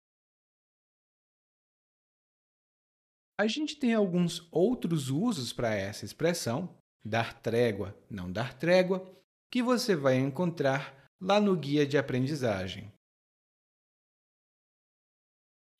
A 3.39 3.47
gente 3.47 3.77
tem 3.77 3.93
alguns 3.93 4.49
outros 4.51 5.11
usos 5.11 5.53
para 5.53 5.75
essa 5.75 6.07
expressão, 6.07 6.75
dar 7.05 7.39
trégua, 7.43 7.95
não 8.09 8.33
dar 8.33 8.59
trégua, 8.59 9.15
que 9.53 9.63
você 9.63 9.95
vai 9.95 10.17
encontrar 10.17 11.06
lá 11.21 11.41
no 11.41 11.57
guia 11.57 11.87
de 11.87 11.97
aprendizagem. 11.97 12.93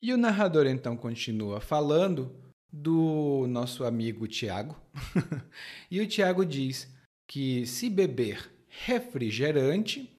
E 0.01 0.13
o 0.13 0.17
narrador 0.17 0.67
então 0.67 0.95
continua 0.95 1.59
falando 1.59 2.35
do 2.71 3.45
nosso 3.47 3.83
amigo 3.83 4.27
Tiago. 4.27 4.79
e 5.89 5.99
o 5.99 6.07
Tiago 6.07 6.45
diz 6.45 6.87
que 7.27 7.65
se 7.65 7.89
beber 7.89 8.51
refrigerante, 8.67 10.15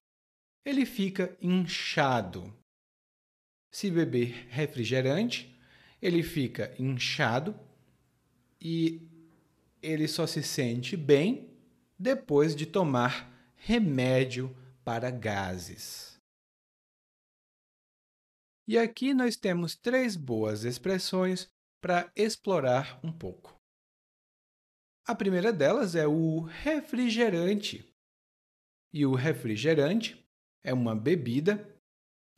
ele 0.65 0.85
fica 0.85 1.37
inchado. 1.41 2.53
Se 3.73 3.91
beber 3.91 4.47
refrigerante, 4.49 5.57
ele 6.03 6.23
fica 6.23 6.75
inchado 6.79 7.59
e 8.61 9.09
ele 9.81 10.09
só 10.09 10.27
se 10.27 10.43
sente 10.43 10.97
bem 10.97 11.49
depois 11.99 12.55
de 12.55 12.67
tomar 12.67 13.53
remédio 13.57 14.55
para 14.89 15.11
gases. 15.11 16.19
E 18.67 18.79
aqui 18.79 19.13
nós 19.13 19.37
temos 19.37 19.77
três 19.77 20.17
boas 20.17 20.65
expressões 20.65 21.47
para 21.79 22.11
explorar 22.17 22.99
um 23.05 23.13
pouco. 23.13 23.55
A 25.07 25.15
primeira 25.15 25.53
delas 25.53 25.95
é 25.95 26.07
o 26.07 26.41
refrigerante. 26.41 27.95
E 28.91 29.05
o 29.05 29.15
refrigerante 29.15 30.27
é 30.65 30.73
uma 30.73 30.97
bebida, 30.97 31.79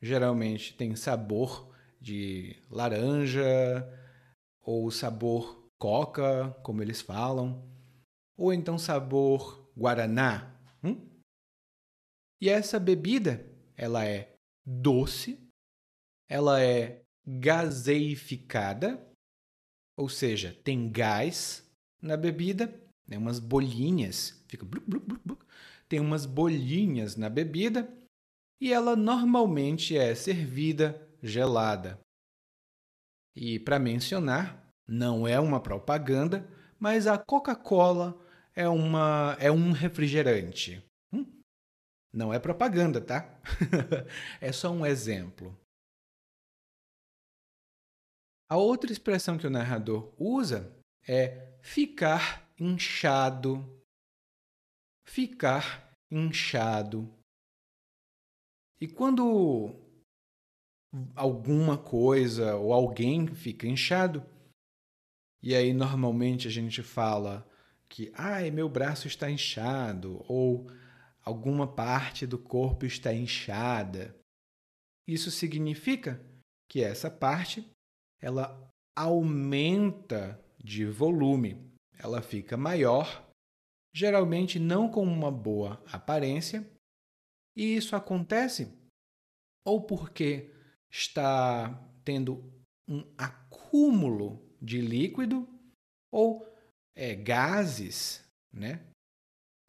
geralmente 0.03 0.77
tem 0.77 0.97
sabor 0.97 1.73
de 2.01 2.61
laranja 2.69 3.89
ou 4.61 4.91
sabor 4.91 5.71
coca, 5.79 6.51
como 6.65 6.83
eles 6.83 7.01
falam, 7.01 7.65
ou 8.37 8.53
então 8.53 8.77
sabor 8.77 9.71
guaraná. 9.77 10.53
Hum? 10.83 11.10
E 12.41 12.49
essa 12.49 12.81
bebida, 12.81 13.47
ela 13.77 14.05
é 14.05 14.35
doce, 14.65 15.39
ela 16.29 16.63
é 16.63 17.03
gaseificada, 17.27 19.07
ou 19.97 20.09
seja, 20.09 20.57
tem 20.65 20.91
gás 20.91 21.69
na 22.01 22.17
bebida, 22.17 22.81
né? 23.07 23.19
umas 23.19 23.39
bolinhas, 23.39 24.43
fica 24.49 24.67
tem 25.89 26.01
umas 26.01 26.25
bolinhas 26.25 27.17
na 27.17 27.29
bebida 27.29 27.93
e 28.61 28.73
ela 28.73 28.95
normalmente 28.95 29.97
é 29.97 30.15
servida 30.15 31.09
gelada. 31.23 31.99
E 33.37 33.59
para 33.59 33.79
mencionar, 33.79 34.71
não 34.89 35.27
é 35.27 35.39
uma 35.39 35.61
propaganda, 35.61 36.49
mas 36.79 37.07
a 37.07 37.19
Coca-Cola 37.19 38.19
é, 38.55 38.69
uma, 38.69 39.37
é 39.39 39.51
um 39.51 39.73
refrigerante. 39.73 40.83
Não 42.13 42.35
é 42.35 42.39
propaganda, 42.39 43.01
tá? 43.01 43.41
é 44.41 44.51
só 44.53 44.71
um 44.71 44.85
exemplo. 44.85 45.57
A 48.49 48.57
outra 48.57 48.91
expressão 48.91 49.39
que 49.39 49.47
o 49.47 49.51
narrador 49.51 50.13
usa 50.19 50.77
é 51.07 51.57
ficar 51.63 52.51
inchado. 52.59 53.65
Ficar 55.07 55.95
inchado. 56.11 57.09
E 58.81 58.89
quando 58.89 59.77
alguma 61.15 61.79
coisa 61.79 62.57
ou 62.57 62.73
alguém 62.73 63.29
fica 63.29 63.69
inchado, 63.69 64.25
e 65.41 65.55
aí 65.55 65.73
normalmente 65.73 66.49
a 66.49 66.51
gente 66.51 66.83
fala 66.83 67.49
que, 67.89 68.11
ai, 68.15 68.51
meu 68.51 68.69
braço 68.69 69.07
está 69.07 69.31
inchado, 69.31 70.25
ou 70.29 70.67
alguma 71.25 71.67
parte 71.67 72.27
do 72.27 72.39
corpo 72.39 72.85
está 72.85 73.13
inchada. 73.13 74.17
Isso 75.07 75.31
significa 75.31 76.25
que 76.69 76.83
essa 76.83 77.11
parte 77.11 77.69
ela 78.21 78.71
aumenta 78.97 80.43
de 80.59 80.85
volume, 80.85 81.73
ela 81.99 82.21
fica 82.21 82.57
maior, 82.57 83.29
geralmente 83.95 84.59
não 84.59 84.91
com 84.91 85.03
uma 85.03 85.31
boa 85.31 85.83
aparência, 85.87 86.69
e 87.57 87.77
isso 87.77 87.97
acontece 87.97 88.79
ou 89.67 89.83
porque 89.85 90.53
está 90.91 91.73
tendo 92.05 92.43
um 92.89 93.05
acúmulo 93.17 94.45
de 94.61 94.81
líquido 94.81 95.49
ou 96.13 96.47
é, 96.95 97.15
gases, 97.15 98.25
né? 98.53 98.90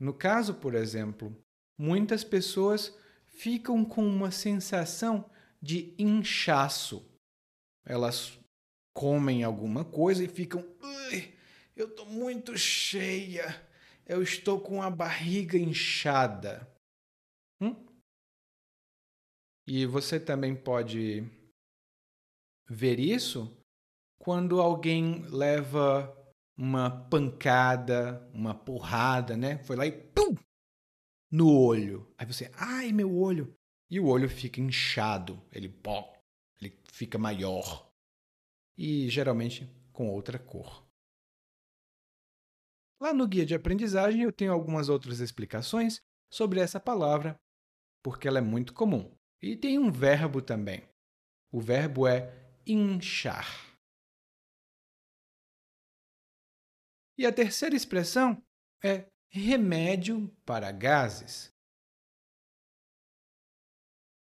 No 0.01 0.15
caso, 0.15 0.55
por 0.55 0.73
exemplo, 0.73 1.31
muitas 1.77 2.23
pessoas 2.23 2.91
ficam 3.27 3.85
com 3.85 4.03
uma 4.03 4.31
sensação 4.31 5.29
de 5.61 5.93
inchaço. 5.95 7.07
Elas 7.85 8.39
comem 8.95 9.43
alguma 9.43 9.85
coisa 9.85 10.23
e 10.23 10.27
ficam, 10.27 10.65
eu 11.75 11.85
estou 11.87 12.07
muito 12.07 12.57
cheia, 12.57 13.63
eu 14.07 14.23
estou 14.23 14.59
com 14.59 14.81
a 14.81 14.89
barriga 14.89 15.55
inchada. 15.55 16.67
Hum? 17.61 17.75
E 19.67 19.85
você 19.85 20.19
também 20.19 20.55
pode 20.55 21.23
ver 22.67 22.99
isso 22.99 23.55
quando 24.19 24.59
alguém 24.59 25.21
leva 25.27 26.20
uma 26.57 26.89
pancada, 26.89 28.29
uma 28.33 28.53
porrada, 28.53 29.35
né? 29.35 29.63
Foi 29.63 29.75
lá 29.75 29.85
e 29.85 29.91
pum! 29.91 30.35
No 31.31 31.49
olho. 31.49 32.13
Aí 32.17 32.25
você, 32.25 32.51
ai, 32.55 32.91
meu 32.91 33.15
olho. 33.15 33.55
E 33.89 33.99
o 33.99 34.07
olho 34.07 34.29
fica 34.29 34.61
inchado, 34.61 35.41
ele 35.51 35.67
pó, 35.67 36.13
ele 36.59 36.79
fica 36.91 37.17
maior. 37.17 37.91
E 38.77 39.09
geralmente 39.09 39.69
com 39.91 40.09
outra 40.09 40.39
cor. 40.39 40.87
Lá 43.01 43.13
no 43.13 43.27
guia 43.27 43.45
de 43.45 43.55
aprendizagem 43.55 44.21
eu 44.21 44.31
tenho 44.31 44.53
algumas 44.53 44.87
outras 44.87 45.19
explicações 45.19 46.01
sobre 46.31 46.59
essa 46.59 46.79
palavra, 46.79 47.39
porque 48.03 48.27
ela 48.27 48.37
é 48.37 48.41
muito 48.41 48.73
comum. 48.73 49.13
E 49.41 49.57
tem 49.57 49.79
um 49.79 49.91
verbo 49.91 50.41
também. 50.41 50.87
O 51.51 51.59
verbo 51.59 52.07
é 52.07 52.31
inchar. 52.65 53.70
E 57.21 57.25
a 57.25 57.31
terceira 57.31 57.75
expressão 57.75 58.41
é 58.83 59.05
remédio 59.29 60.27
para 60.43 60.71
gases. 60.71 61.51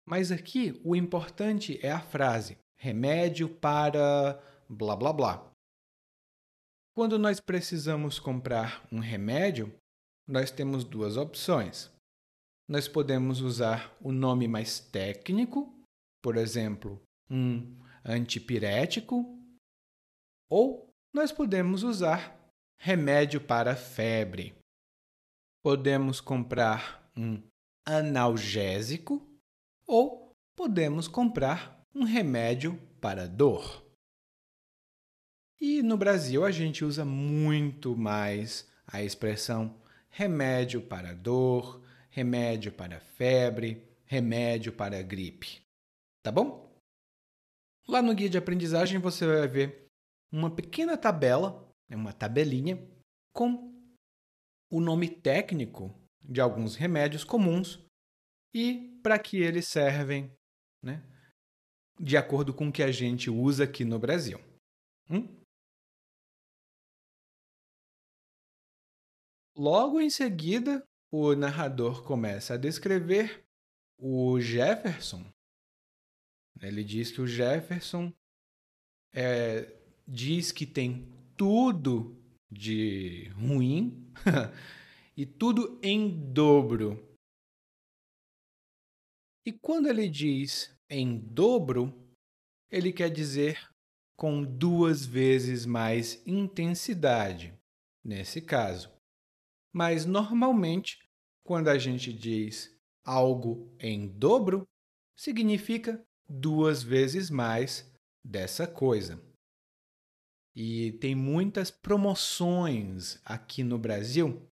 Mas 0.06 0.34
aqui 0.34 0.82
o 0.84 0.94
importante 0.94 1.80
é 1.82 1.90
a 1.92 2.02
frase 2.02 2.58
remédio 2.76 3.48
para 3.48 4.42
blá 4.68 4.98
blá 4.98 5.14
blá. 5.14 5.52
Quando 6.94 7.18
nós 7.18 7.40
precisamos 7.40 8.20
comprar 8.20 8.86
um 8.92 9.00
remédio, 9.00 9.74
nós 10.28 10.52
temos 10.52 10.84
duas 10.84 11.16
opções 11.16 11.90
nós 12.70 12.88
podemos 12.88 13.42
usar 13.42 13.98
o 14.00 14.12
nome 14.12 14.48
mais 14.48 14.80
técnico, 14.80 15.74
por 16.22 16.38
exemplo, 16.38 17.02
um 17.28 17.76
antipirético, 18.06 19.26
ou 20.48 20.88
nós 21.12 21.32
podemos 21.32 21.82
usar 21.82 22.39
remédio 22.80 23.42
para 23.42 23.76
febre. 23.76 24.56
Podemos 25.62 26.22
comprar 26.22 27.12
um 27.16 27.42
analgésico 27.86 29.28
ou 29.86 30.32
podemos 30.56 31.08
comprar 31.08 31.86
um 31.94 32.04
remédio 32.04 32.78
para 33.02 33.28
dor. 33.28 33.86
E 35.60 35.84
no 35.84 35.98
Brasil 35.98 36.46
a 36.46 36.52
gente 36.52 36.86
usa 36.86 37.04
muito 37.04 37.98
mais 37.98 38.70
a 38.88 39.04
expressão 39.04 39.78
remédio 40.10 40.82
para 40.82 41.14
dor, 41.14 41.84
remédio 42.10 42.72
para 42.72 43.00
febre, 43.00 43.86
remédio 44.06 44.72
para 44.72 45.02
gripe. 45.02 45.62
Tá 46.24 46.32
bom? 46.32 46.74
Lá 47.88 48.02
no 48.02 48.16
guia 48.16 48.30
de 48.30 48.38
aprendizagem 48.38 49.00
você 49.00 49.26
vai 49.26 49.48
ver 49.48 49.88
uma 50.32 50.50
pequena 50.50 50.98
tabela, 50.98 51.69
né, 51.90 51.96
uma 51.96 52.14
tabelinha, 52.14 52.78
com 53.34 53.74
o 54.72 54.80
nome 54.80 55.10
técnico 55.10 55.94
de 56.22 56.40
alguns 56.40 56.76
remédios 56.76 57.24
comuns 57.24 57.84
e 58.54 59.00
para 59.02 59.18
que 59.18 59.38
eles 59.38 59.68
servem, 59.68 60.32
né, 60.84 61.04
de 62.00 62.16
acordo 62.16 62.54
com 62.54 62.70
o 62.70 62.72
que 62.72 62.84
a 62.84 62.92
gente 62.92 63.30
usa 63.30 63.64
aqui 63.64 63.84
no 63.84 63.98
Brasil. 63.98 64.40
Hum? 65.10 65.40
Logo 69.58 70.00
em 70.00 70.10
seguida, 70.10 70.88
o 71.12 71.36
narrador 71.36 72.04
começa 72.06 72.54
a 72.54 72.58
descrever 72.58 73.44
o 74.00 74.40
Jefferson. 74.40 75.26
Ele 76.62 76.84
diz 76.84 77.12
que 77.12 77.22
o 77.22 77.28
Jefferson 77.28 78.14
é, 79.14 79.66
diz 80.08 80.52
que 80.52 80.66
tem 80.66 81.19
tudo 81.40 82.22
de 82.52 83.30
ruim 83.30 84.12
e 85.16 85.26
tudo 85.26 85.80
em 85.82 86.34
dobro. 86.34 87.02
E 89.48 89.54
quando 89.54 89.88
ele 89.88 90.10
diz 90.10 90.76
em 90.90 91.18
dobro, 91.18 91.98
ele 92.70 92.92
quer 92.92 93.10
dizer 93.10 93.70
com 94.18 94.44
duas 94.44 95.06
vezes 95.06 95.66
mais 95.66 96.22
intensidade, 96.28 97.58
nesse 98.04 98.42
caso. 98.42 98.92
Mas 99.74 100.06
normalmente, 100.06 101.00
quando 101.42 101.70
a 101.70 101.78
gente 101.78 102.12
diz 102.12 102.78
algo 103.06 103.74
em 103.80 104.10
dobro, 104.10 104.68
significa 105.18 106.04
duas 106.30 106.84
vezes 106.84 107.30
mais 107.30 107.90
dessa 108.26 108.68
coisa. 108.68 109.29
E 110.62 110.92
tem 111.00 111.16
muitas 111.16 111.72
promoções 111.72 113.18
aqui 113.24 113.64
no 113.64 113.78
Brasil 113.80 114.46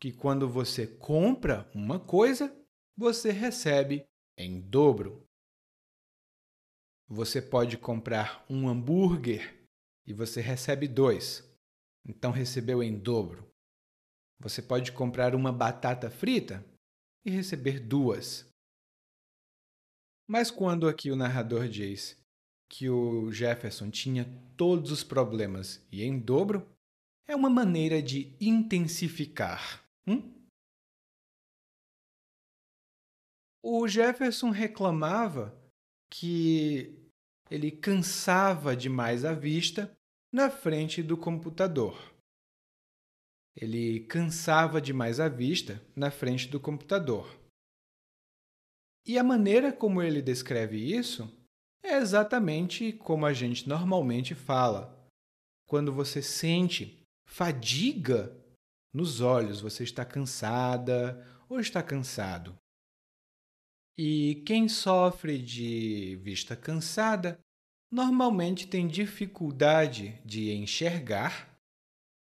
que 0.00 0.10
quando 0.10 0.48
você 0.48 0.88
compra 0.88 1.70
uma 1.72 2.00
coisa, 2.00 2.52
você 2.96 3.30
recebe 3.30 4.04
em 4.36 4.60
dobro. 4.60 5.24
Você 7.08 7.40
pode 7.40 7.78
comprar 7.78 8.44
um 8.50 8.68
hambúrguer 8.68 9.56
e 10.04 10.12
você 10.12 10.40
recebe 10.40 10.88
dois. 10.88 11.48
Então 12.04 12.32
recebeu 12.32 12.82
em 12.82 12.98
dobro. 12.98 13.48
Você 14.40 14.60
pode 14.60 14.90
comprar 14.90 15.32
uma 15.32 15.52
batata 15.52 16.10
frita 16.10 16.66
e 17.24 17.30
receber 17.30 17.78
duas. 17.78 18.52
Mas 20.28 20.50
quando 20.50 20.88
aqui 20.88 21.12
o 21.12 21.16
narrador 21.16 21.68
diz 21.68 22.20
que 22.68 22.88
o 22.88 23.30
Jefferson 23.30 23.90
tinha 23.90 24.24
todos 24.56 24.90
os 24.90 25.04
problemas 25.04 25.86
e 25.90 26.02
em 26.02 26.18
dobro, 26.18 26.66
é 27.28 27.34
uma 27.34 27.50
maneira 27.50 28.02
de 28.02 28.36
intensificar. 28.40 29.84
Hum? 30.06 30.32
O 33.62 33.88
Jefferson 33.88 34.50
reclamava 34.50 35.60
que 36.10 37.10
ele 37.50 37.70
cansava 37.70 38.76
demais 38.76 39.24
a 39.24 39.32
vista 39.32 39.96
na 40.32 40.50
frente 40.50 41.02
do 41.02 41.16
computador. 41.16 42.14
ele 43.56 44.00
cansava 44.00 44.80
demais 44.82 45.18
a 45.18 45.28
vista 45.28 45.82
na 45.96 46.10
frente 46.10 46.46
do 46.46 46.60
computador. 46.60 47.40
E 49.06 49.18
a 49.18 49.24
maneira 49.24 49.72
como 49.72 50.02
ele 50.02 50.20
descreve 50.20 50.76
isso 50.76 51.24
é 51.86 51.98
exatamente 51.98 52.92
como 52.92 53.26
a 53.26 53.32
gente 53.32 53.68
normalmente 53.68 54.34
fala. 54.34 54.94
Quando 55.68 55.92
você 55.92 56.22
sente 56.22 57.02
fadiga 57.28 58.36
nos 58.92 59.20
olhos, 59.20 59.60
você 59.60 59.82
está 59.82 60.04
cansada 60.04 61.26
ou 61.48 61.60
está 61.60 61.82
cansado. 61.82 62.54
E 63.98 64.42
quem 64.46 64.68
sofre 64.68 65.38
de 65.38 66.16
vista 66.22 66.54
cansada 66.54 67.38
normalmente 67.90 68.66
tem 68.66 68.86
dificuldade 68.86 70.20
de 70.24 70.52
enxergar 70.52 71.56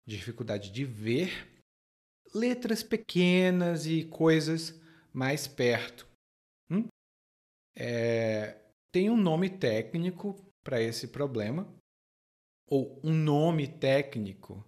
dificuldade 0.10 0.72
de 0.72 0.84
ver 0.84 1.48
letras 2.34 2.82
pequenas 2.82 3.86
e 3.86 4.06
coisas 4.06 4.80
mais 5.13 5.48
perto. 5.48 6.08
Hum? 6.69 6.88
É, 7.78 8.58
tem 8.91 9.10
um 9.10 9.17
nome 9.17 9.49
técnico 9.49 10.36
para 10.63 10.82
esse 10.82 11.08
problema, 11.08 11.67
ou 12.67 12.99
um 13.04 13.13
nome 13.13 13.67
técnico 13.67 14.65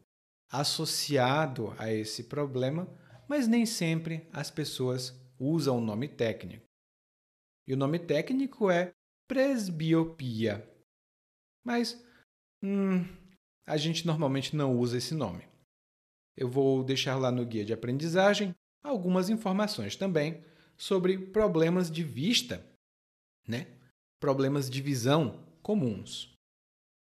associado 0.49 1.73
a 1.77 1.91
esse 1.91 2.25
problema, 2.25 2.88
mas 3.27 3.47
nem 3.47 3.65
sempre 3.65 4.27
as 4.34 4.51
pessoas 4.51 5.13
usam 5.39 5.77
o 5.77 5.81
nome 5.81 6.07
técnico. 6.07 6.65
E 7.67 7.73
o 7.73 7.77
nome 7.77 7.99
técnico 7.99 8.69
é 8.69 8.91
presbiopia. 9.27 10.67
Mas 11.63 12.03
hum, 12.62 13.05
a 13.65 13.77
gente 13.77 14.05
normalmente 14.05 14.55
não 14.55 14.77
usa 14.77 14.97
esse 14.97 15.13
nome. 15.13 15.47
Eu 16.36 16.49
vou 16.49 16.84
deixar 16.84 17.15
lá 17.17 17.31
no 17.31 17.45
guia 17.45 17.63
de 17.63 17.73
aprendizagem 17.73 18.53
algumas 18.84 19.29
informações 19.29 19.95
também 19.95 20.43
sobre 20.75 21.17
problemas 21.17 21.89
de 21.89 22.03
vista, 22.03 22.65
né? 23.47 23.67
Problemas 24.21 24.69
de 24.69 24.84
visão 24.84 25.43
comuns. 25.63 26.38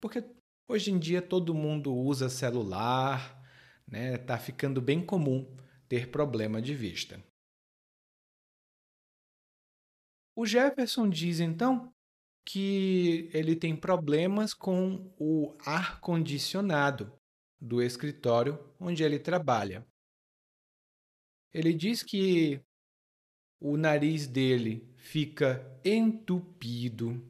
Porque 0.02 0.22
hoje 0.68 0.90
em 0.90 0.98
dia 0.98 1.22
todo 1.22 1.54
mundo 1.54 1.94
usa 1.94 2.28
celular, 2.28 3.40
né? 3.86 4.18
Tá 4.18 4.36
ficando 4.36 4.82
bem 4.82 5.06
comum 5.06 5.46
ter 5.88 6.10
problema 6.10 6.60
de 6.60 6.74
vista. 6.74 7.24
O 10.36 10.44
Jefferson 10.44 11.08
diz 11.08 11.38
então 11.38 11.94
que 12.44 13.30
ele 13.32 13.54
tem 13.54 13.76
problemas 13.76 14.52
com 14.52 15.14
o 15.16 15.56
ar 15.64 16.00
condicionado 16.00 17.16
do 17.60 17.80
escritório 17.80 18.58
onde 18.80 19.04
ele 19.04 19.20
trabalha. 19.20 19.86
Ele 21.52 21.72
diz 21.72 22.02
que 22.02 22.60
o 23.60 23.76
nariz 23.76 24.26
dele 24.26 24.86
fica 24.96 25.62
entupido. 25.84 27.22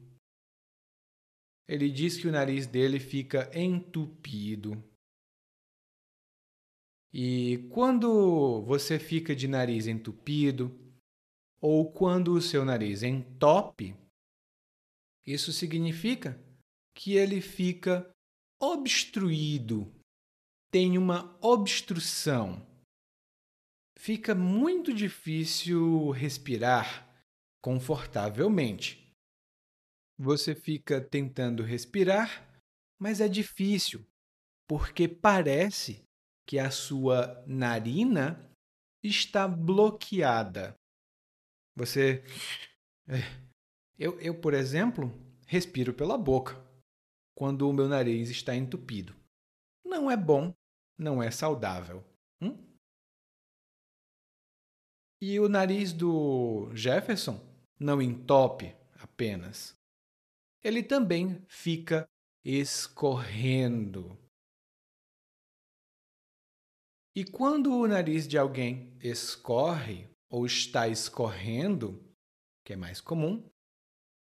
Ele 1.67 1.89
diz 1.89 2.17
que 2.17 2.27
o 2.27 2.31
nariz 2.31 2.67
dele 2.67 2.99
fica 2.99 3.49
entupido. 3.57 4.83
E 7.13 7.69
quando 7.71 8.61
você 8.63 8.99
fica 8.99 9.35
de 9.35 9.47
nariz 9.47 9.87
entupido, 9.87 10.77
ou 11.61 11.91
quando 11.91 12.33
o 12.33 12.41
seu 12.41 12.65
nariz 12.65 13.01
entope, 13.01 13.95
isso 15.25 15.51
significa 15.51 16.39
que 16.93 17.13
ele 17.13 17.41
fica 17.41 18.09
obstruído, 18.61 19.91
tem 20.69 20.97
uma 20.97 21.37
obstrução. 21.41 22.65
Fica 24.05 24.35
muito 24.35 24.93
difícil 24.93 26.11
respirar 26.11 27.11
confortavelmente. 27.59 29.11
Você 30.19 30.53
fica 30.53 31.01
tentando 31.01 31.63
respirar, 31.63 32.55
mas 33.01 33.19
é 33.19 33.27
difícil, 33.27 34.05
porque 34.69 35.07
parece 35.07 36.03
que 36.47 36.59
a 36.59 36.69
sua 36.69 37.43
narina 37.47 38.47
está 39.03 39.47
bloqueada. 39.47 40.75
Você 41.75 42.23
é, 43.07 43.15
eu, 43.97 44.19
eu, 44.19 44.39
por 44.39 44.53
exemplo, 44.53 45.11
respiro 45.47 45.95
pela 45.95 46.15
boca 46.15 46.63
quando 47.35 47.67
o 47.67 47.73
meu 47.73 47.87
nariz 47.87 48.29
está 48.29 48.55
entupido. 48.55 49.15
Não 49.83 50.11
é 50.11 50.15
bom, 50.15 50.53
não 50.95 51.23
é 51.23 51.31
saudável. 51.31 52.05
E 55.27 55.39
o 55.39 55.49
nariz 55.49 55.91
do 55.91 56.69
Jefferson 56.75 57.43
não 57.79 57.99
entope 57.99 58.75
apenas. 58.93 59.75
Ele 60.63 60.83
também 60.83 61.43
fica 61.47 62.07
escorrendo. 62.43 64.15
E 67.15 67.25
quando 67.25 67.73
o 67.73 67.87
nariz 67.87 68.27
de 68.27 68.37
alguém 68.37 68.95
escorre 69.01 70.07
ou 70.29 70.45
está 70.45 70.87
escorrendo, 70.87 72.07
que 72.63 72.73
é 72.73 72.75
mais 72.75 73.01
comum, 73.01 73.49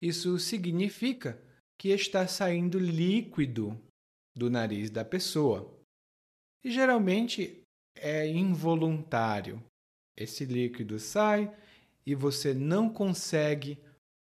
isso 0.00 0.38
significa 0.38 1.36
que 1.76 1.88
está 1.88 2.28
saindo 2.28 2.78
líquido 2.78 3.76
do 4.36 4.48
nariz 4.48 4.88
da 4.88 5.04
pessoa. 5.04 5.84
E 6.62 6.70
geralmente 6.70 7.64
é 7.96 8.28
involuntário. 8.28 9.60
Esse 10.16 10.44
líquido 10.44 10.98
sai 10.98 11.54
e 12.06 12.14
você 12.14 12.52
não 12.52 12.92
consegue 12.92 13.78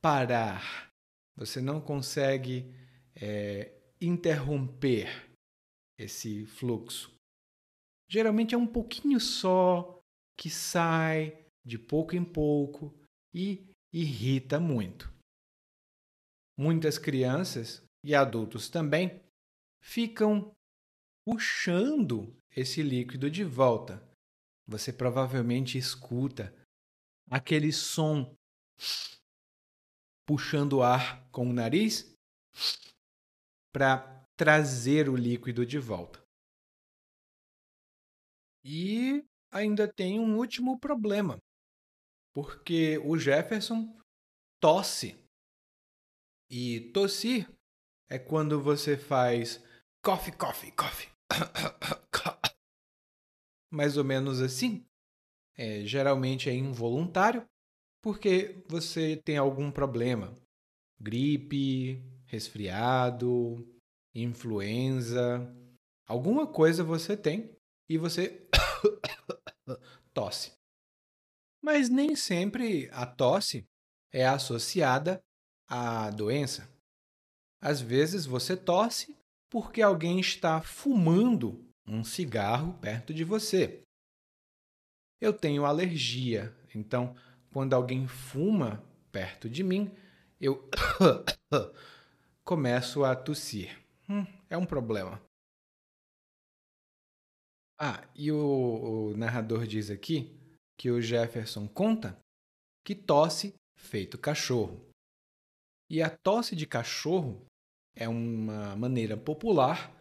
parar, 0.01 0.91
você 1.35 1.61
não 1.61 1.79
consegue 1.79 2.73
é, 3.15 3.71
interromper 4.01 5.29
esse 5.97 6.45
fluxo. 6.45 7.13
Geralmente 8.09 8.55
é 8.55 8.57
um 8.57 8.67
pouquinho 8.67 9.19
só 9.19 10.01
que 10.37 10.49
sai 10.49 11.45
de 11.65 11.77
pouco 11.77 12.15
em 12.15 12.23
pouco 12.23 12.93
e 13.33 13.69
irrita 13.93 14.59
muito 14.59 15.19
muitas 16.59 16.97
crianças 16.97 17.81
e 18.03 18.13
adultos 18.13 18.67
também 18.67 19.21
ficam 19.81 20.51
puxando 21.25 22.35
esse 22.53 22.83
líquido 22.83 23.31
de 23.31 23.45
volta. 23.45 24.03
Você 24.69 24.93
provavelmente 24.93 25.79
escuta 25.79 26.53
aquele 27.27 27.73
som 27.73 28.37
puxando 30.27 30.73
o 30.73 30.83
ar 30.83 31.27
com 31.31 31.49
o 31.49 31.53
nariz 31.53 32.15
para 33.73 34.23
trazer 34.37 35.09
o 35.09 35.15
líquido 35.15 35.65
de 35.65 35.79
volta. 35.79 36.23
E 38.63 39.25
ainda 39.51 39.91
tem 39.91 40.19
um 40.19 40.37
último 40.37 40.79
problema, 40.79 41.39
porque 42.31 42.99
o 42.99 43.17
Jefferson 43.17 43.97
tosse 44.61 45.17
e 46.47 46.91
tossir 46.93 47.49
é 48.07 48.19
quando 48.19 48.61
você 48.61 48.95
faz 48.95 49.63
coffee, 50.05 50.37
coffee, 50.37 50.71
coffee. 50.73 51.09
Mais 53.71 53.97
ou 53.97 54.03
menos 54.03 54.41
assim. 54.41 54.85
É, 55.55 55.85
geralmente 55.85 56.49
é 56.49 56.53
involuntário, 56.53 57.45
porque 58.01 58.63
você 58.67 59.17
tem 59.17 59.37
algum 59.37 59.69
problema. 59.69 60.33
Gripe, 60.99 62.01
resfriado, 62.25 63.67
influenza, 64.15 65.53
alguma 66.07 66.47
coisa 66.47 66.83
você 66.83 67.15
tem 67.17 67.55
e 67.89 67.97
você 67.97 68.47
tosse. 70.13 70.53
Mas 71.61 71.89
nem 71.89 72.15
sempre 72.15 72.89
a 72.91 73.05
tosse 73.05 73.65
é 74.13 74.25
associada 74.25 75.21
a 75.67 76.09
doença. 76.09 76.69
Às 77.61 77.81
vezes 77.81 78.25
você 78.25 78.55
tosse 78.55 79.15
porque 79.51 79.81
alguém 79.81 80.19
está 80.19 80.61
fumando 80.61 81.68
um 81.89 82.03
cigarro 82.03 82.73
perto 82.79 83.13
de 83.13 83.23
você. 83.23 83.81
Eu 85.19 85.33
tenho 85.33 85.65
alergia, 85.65 86.55
então 86.73 87.15
quando 87.51 87.73
alguém 87.73 88.07
fuma 88.07 88.83
perto 89.11 89.49
de 89.49 89.63
mim, 89.63 89.91
eu 90.39 90.69
começo 92.45 93.03
a 93.03 93.15
tossir. 93.15 93.77
Hum, 94.07 94.25
é 94.49 94.57
um 94.57 94.65
problema. 94.65 95.21
Ah, 97.77 98.07
e 98.15 98.31
o, 98.31 99.11
o 99.11 99.17
narrador 99.17 99.65
diz 99.65 99.89
aqui 99.89 100.37
que 100.77 100.91
o 100.91 101.01
Jefferson 101.01 101.67
conta 101.67 102.17
que 102.85 102.93
tosse 102.93 103.55
feito 103.77 104.17
cachorro. 104.17 104.85
E 105.89 106.03
a 106.03 106.09
tosse 106.09 106.55
de 106.55 106.67
cachorro 106.67 107.45
é 107.95 108.07
uma 108.07 108.75
maneira 108.75 109.17
popular 109.17 109.91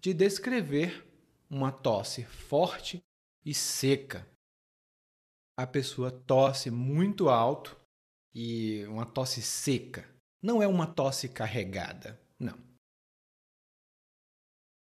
de 0.00 0.12
descrever 0.12 1.09
uma 1.50 1.72
tosse 1.72 2.24
forte 2.24 3.02
e 3.44 3.52
seca. 3.52 4.24
A 5.58 5.66
pessoa 5.66 6.10
tosse 6.10 6.70
muito 6.70 7.28
alto 7.28 7.76
e 8.32 8.84
uma 8.86 9.04
tosse 9.04 9.42
seca. 9.42 10.08
Não 10.40 10.62
é 10.62 10.66
uma 10.66 10.86
tosse 10.86 11.28
carregada, 11.28 12.18
não. 12.38 12.56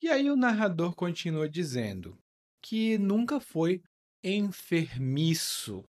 E 0.01 0.09
aí 0.09 0.29
o 0.29 0.35
narrador 0.35 0.93
continua 0.95 1.47
dizendo 1.47 2.17
que 2.61 2.97
nunca 2.97 3.39
foi 3.39 3.81
enfermiço. 4.23 5.83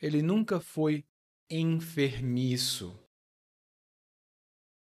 Ele 0.00 0.22
nunca 0.22 0.60
foi 0.60 1.04
enfermiço. 1.50 2.98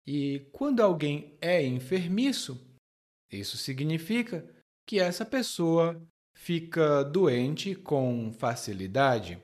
E 0.05 0.47
quando 0.53 0.81
alguém 0.81 1.38
é 1.41 1.62
enfermiço, 1.65 2.66
isso 3.31 3.57
significa 3.57 4.47
que 4.85 4.99
essa 4.99 5.25
pessoa 5.25 6.01
fica 6.33 7.03
doente 7.03 7.75
com 7.75 8.31
facilidade. 8.31 9.41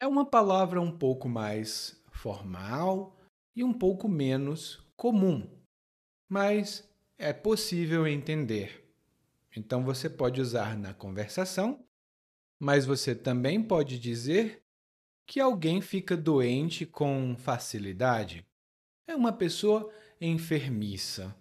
É 0.00 0.06
uma 0.06 0.24
palavra 0.24 0.80
um 0.80 0.96
pouco 0.96 1.28
mais 1.28 2.02
formal 2.12 3.16
e 3.54 3.64
um 3.64 3.72
pouco 3.72 4.08
menos 4.08 4.76
comum, 4.96 5.48
mas 6.30 6.88
é 7.18 7.32
possível 7.32 8.06
entender. 8.06 8.88
Então 9.56 9.84
você 9.84 10.08
pode 10.08 10.40
usar 10.40 10.78
na 10.78 10.94
conversação, 10.94 11.84
mas 12.60 12.86
você 12.86 13.14
também 13.14 13.62
pode 13.62 13.98
dizer 13.98 14.62
que 15.26 15.40
alguém 15.40 15.82
fica 15.82 16.16
doente 16.16 16.86
com 16.86 17.36
facilidade. 17.36 18.47
É 19.08 19.16
uma 19.16 19.32
pessoa 19.32 19.90
enfermiça. 20.20 21.34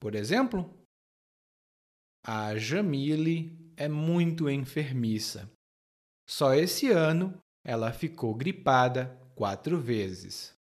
Por 0.00 0.16
exemplo, 0.16 0.68
a 2.26 2.58
Jamile 2.58 3.56
é 3.76 3.88
muito 3.88 4.50
enfermiça. 4.50 5.48
Só 6.28 6.52
esse 6.52 6.90
ano 6.90 7.38
ela 7.64 7.92
ficou 7.92 8.34
gripada 8.34 9.16
quatro 9.36 9.80
vezes. 9.80 10.52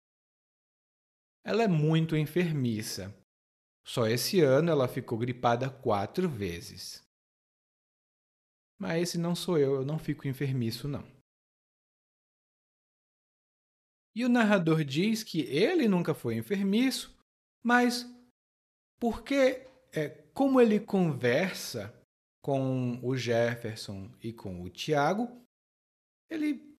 Ela 1.42 1.62
é 1.62 1.68
muito 1.68 2.14
enfermiça. 2.14 3.14
Só 3.86 4.06
esse 4.06 4.42
ano 4.42 4.70
ela 4.70 4.86
ficou 4.86 5.16
gripada 5.16 5.70
quatro 5.70 6.28
vezes. 6.28 7.02
Mas 8.78 9.02
esse 9.02 9.18
não 9.18 9.34
sou 9.34 9.56
eu, 9.56 9.76
eu 9.76 9.84
não 9.84 9.98
fico 9.98 10.28
enfermiço, 10.28 10.86
não. 10.86 11.15
E 14.16 14.24
o 14.24 14.30
narrador 14.30 14.82
diz 14.82 15.22
que 15.22 15.42
ele 15.42 15.86
nunca 15.86 16.14
foi 16.14 16.36
enfermiço, 16.36 17.14
mas 17.62 18.10
porque, 18.98 19.68
é, 19.92 20.08
como 20.32 20.58
ele 20.58 20.80
conversa 20.80 21.94
com 22.42 22.98
o 23.02 23.14
Jefferson 23.14 24.10
e 24.22 24.32
com 24.32 24.62
o 24.62 24.70
Tiago, 24.70 25.28
ele 26.30 26.74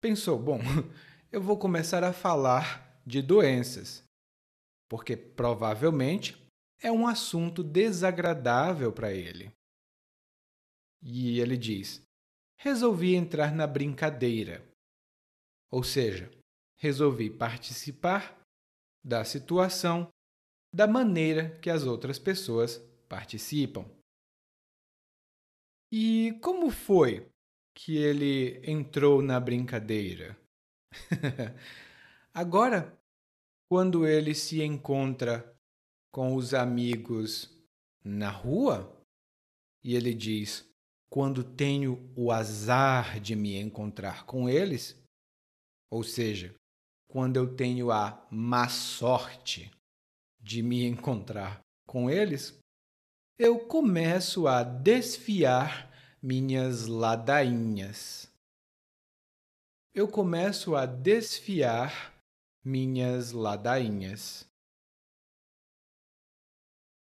pensou: 0.00 0.38
bom, 0.38 0.58
eu 1.30 1.42
vou 1.42 1.58
começar 1.58 2.02
a 2.02 2.14
falar 2.14 2.98
de 3.06 3.20
doenças, 3.20 4.02
porque 4.88 5.18
provavelmente 5.18 6.34
é 6.80 6.90
um 6.90 7.06
assunto 7.06 7.62
desagradável 7.62 8.90
para 8.90 9.12
ele. 9.12 9.52
E 11.02 11.38
ele 11.40 11.58
diz: 11.58 12.00
resolvi 12.58 13.14
entrar 13.14 13.54
na 13.54 13.66
brincadeira. 13.66 14.66
Ou 15.70 15.82
seja, 15.82 16.30
resolvi 16.84 17.30
participar 17.30 18.38
da 19.02 19.24
situação 19.24 20.06
da 20.70 20.86
maneira 20.86 21.58
que 21.60 21.70
as 21.70 21.84
outras 21.84 22.18
pessoas 22.18 22.76
participam. 23.08 23.86
E 25.90 26.38
como 26.42 26.70
foi 26.70 27.26
que 27.74 27.96
ele 27.96 28.60
entrou 28.70 29.22
na 29.22 29.40
brincadeira? 29.40 30.36
Agora, 32.34 32.94
quando 33.66 34.06
ele 34.06 34.34
se 34.34 34.62
encontra 34.62 35.56
com 36.12 36.34
os 36.34 36.52
amigos 36.52 37.50
na 38.04 38.28
rua 38.28 38.94
e 39.82 39.94
ele 39.96 40.12
diz: 40.12 40.68
Quando 41.08 41.42
tenho 41.42 42.12
o 42.14 42.30
azar 42.30 43.18
de 43.20 43.34
me 43.34 43.56
encontrar 43.56 44.26
com 44.26 44.50
eles, 44.50 45.02
ou 45.90 46.02
seja, 46.02 46.54
quando 47.14 47.36
eu 47.36 47.54
tenho 47.54 47.92
a 47.92 48.26
má 48.28 48.68
sorte 48.68 49.70
de 50.40 50.64
me 50.64 50.84
encontrar 50.84 51.60
com 51.86 52.10
eles, 52.10 52.58
eu 53.38 53.68
começo 53.68 54.48
a 54.48 54.64
desfiar 54.64 55.88
minhas 56.20 56.88
ladainhas. 56.88 58.28
Eu 59.94 60.08
começo 60.08 60.74
a 60.74 60.86
desfiar 60.86 62.20
minhas 62.64 63.30
ladainhas. 63.30 64.44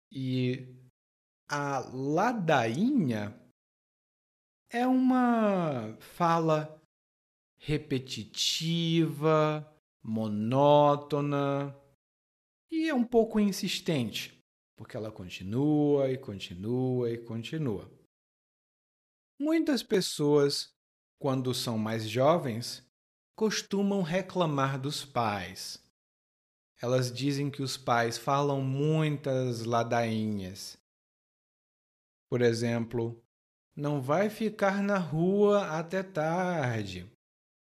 E 0.09 0.73
a 1.49 1.79
ladainha 1.79 3.37
é 4.71 4.87
uma 4.87 5.97
fala 5.99 6.81
repetitiva, 7.59 9.69
monótona, 10.07 11.77
e 12.71 12.87
é 12.87 12.93
um 12.93 13.03
pouco 13.03 13.39
insistente, 13.39 14.41
porque 14.77 14.95
ela 14.95 15.11
continua 15.11 16.09
e 16.09 16.17
continua 16.17 17.11
e 17.11 17.17
continua. 17.17 17.91
Muitas 19.39 19.83
pessoas, 19.83 20.73
quando 21.19 21.53
são 21.53 21.77
mais 21.77 22.09
jovens, 22.09 22.89
costumam 23.35 24.01
reclamar 24.01 24.79
dos 24.79 25.03
pais. 25.03 25.85
Elas 26.81 27.11
dizem 27.11 27.51
que 27.51 27.61
os 27.61 27.75
pais 27.75 28.17
falam 28.17 28.61
muitas 28.61 29.63
ladainhas. 29.63 30.77
Por 32.29 32.41
exemplo, 32.41 33.21
não 33.75 34.01
vai 34.01 34.29
ficar 34.29 34.81
na 34.81 34.97
rua 34.97 35.77
até 35.77 36.01
tarde. 36.01 37.11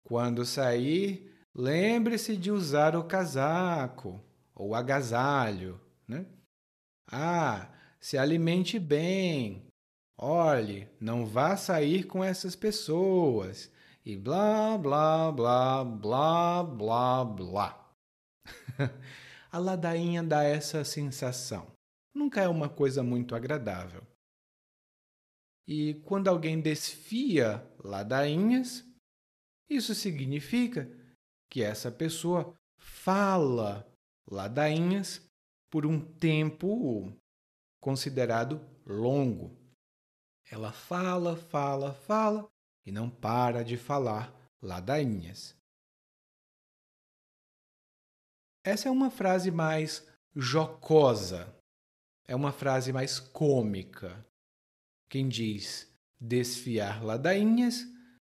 Quando 0.05 0.45
sair, 0.45 1.28
lembre-se 1.59 2.37
de 2.37 2.53
usar 2.53 2.95
o 2.95 3.03
casaco 3.03 4.23
ou 4.55 4.77
agasalho, 4.77 5.81
né? 6.07 6.25
Ah, 7.11 7.69
se 8.01 8.17
alimente 8.17 8.79
bem. 8.79 9.67
Olhe, 10.17 10.89
não 11.01 11.27
vá 11.27 11.57
sair 11.57 12.05
com 12.05 12.23
essas 12.23 12.55
pessoas. 12.55 13.71
E 14.07 14.17
blá, 14.17 14.79
blá, 14.79 15.33
blá, 15.33 15.85
blá, 15.85 16.63
blá, 16.63 17.25
blá. 17.25 17.93
A 19.51 19.59
ladainha 19.59 20.23
dá 20.23 20.45
essa 20.45 20.85
sensação. 20.85 21.73
Nunca 22.15 22.41
é 22.41 22.49
uma 22.49 22.69
coisa 22.69 23.03
muito 23.03 23.35
agradável. 23.35 24.03
E 25.67 25.95
quando 26.05 26.29
alguém 26.29 26.61
desfia 26.61 27.67
ladainhas, 27.83 28.85
isso 29.69 29.95
significa 29.95 30.91
que 31.51 31.63
essa 31.63 31.91
pessoa 31.91 32.55
fala 32.79 33.87
ladainhas 34.31 35.27
por 35.71 35.87
um 35.87 36.01
tempo 36.01 37.13
considerado 37.81 38.61
longo. 38.87 39.57
Ela 40.51 40.73
fala, 40.73 41.37
fala, 41.37 41.93
fala 41.93 42.49
e 42.87 42.93
não 42.93 43.11
para 43.11 43.63
de 43.63 43.77
falar 43.77 44.33
ladainhas. 44.63 45.57
Essa 48.65 48.89
é 48.89 48.91
uma 48.91 49.11
frase 49.11 49.51
mais 49.51 50.07
jocosa, 50.35 51.55
é 52.27 52.35
uma 52.35 52.53
frase 52.53 52.93
mais 52.93 53.19
cômica. 53.19 54.27
Quem 55.09 55.29
diz 55.29 55.91
desfiar 56.21 57.03
ladainhas 57.03 57.87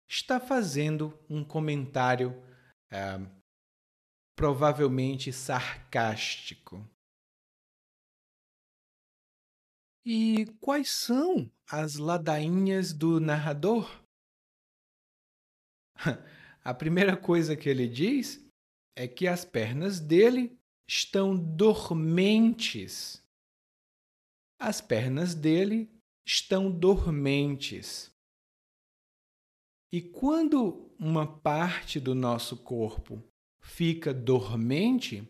está 0.07 0.39
fazendo 0.39 1.17
um 1.29 1.43
comentário 1.43 2.41
é, 2.93 3.17
provavelmente 4.35 5.33
sarcástico. 5.33 6.87
E 10.05 10.45
quais 10.61 10.91
são 10.91 11.49
as 11.67 11.95
ladainhas 11.95 12.93
do 12.93 13.19
narrador? 13.19 13.89
A 16.63 16.73
primeira 16.73 17.17
coisa 17.17 17.57
que 17.57 17.67
ele 17.67 17.87
diz 17.87 18.45
é 18.95 19.07
que 19.07 19.27
as 19.27 19.43
pernas 19.43 19.99
dele 19.99 20.57
estão 20.87 21.35
dormentes. 21.35 23.21
As 24.59 24.79
pernas 24.79 25.35
dele 25.35 25.89
estão 26.25 26.71
dormentes. 26.71 28.13
E 29.91 30.01
quando 30.01 30.82
uma 30.99 31.25
parte 31.25 31.99
do 31.99 32.13
nosso 32.15 32.57
corpo 32.57 33.23
fica 33.61 34.13
dormente, 34.13 35.27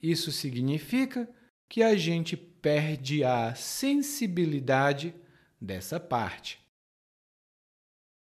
Isso 0.00 0.30
significa 0.30 1.26
que 1.66 1.82
a 1.82 1.96
gente 1.96 2.36
perde 2.36 3.24
a 3.24 3.54
sensibilidade 3.54 5.14
dessa 5.58 5.98
parte. 5.98 6.62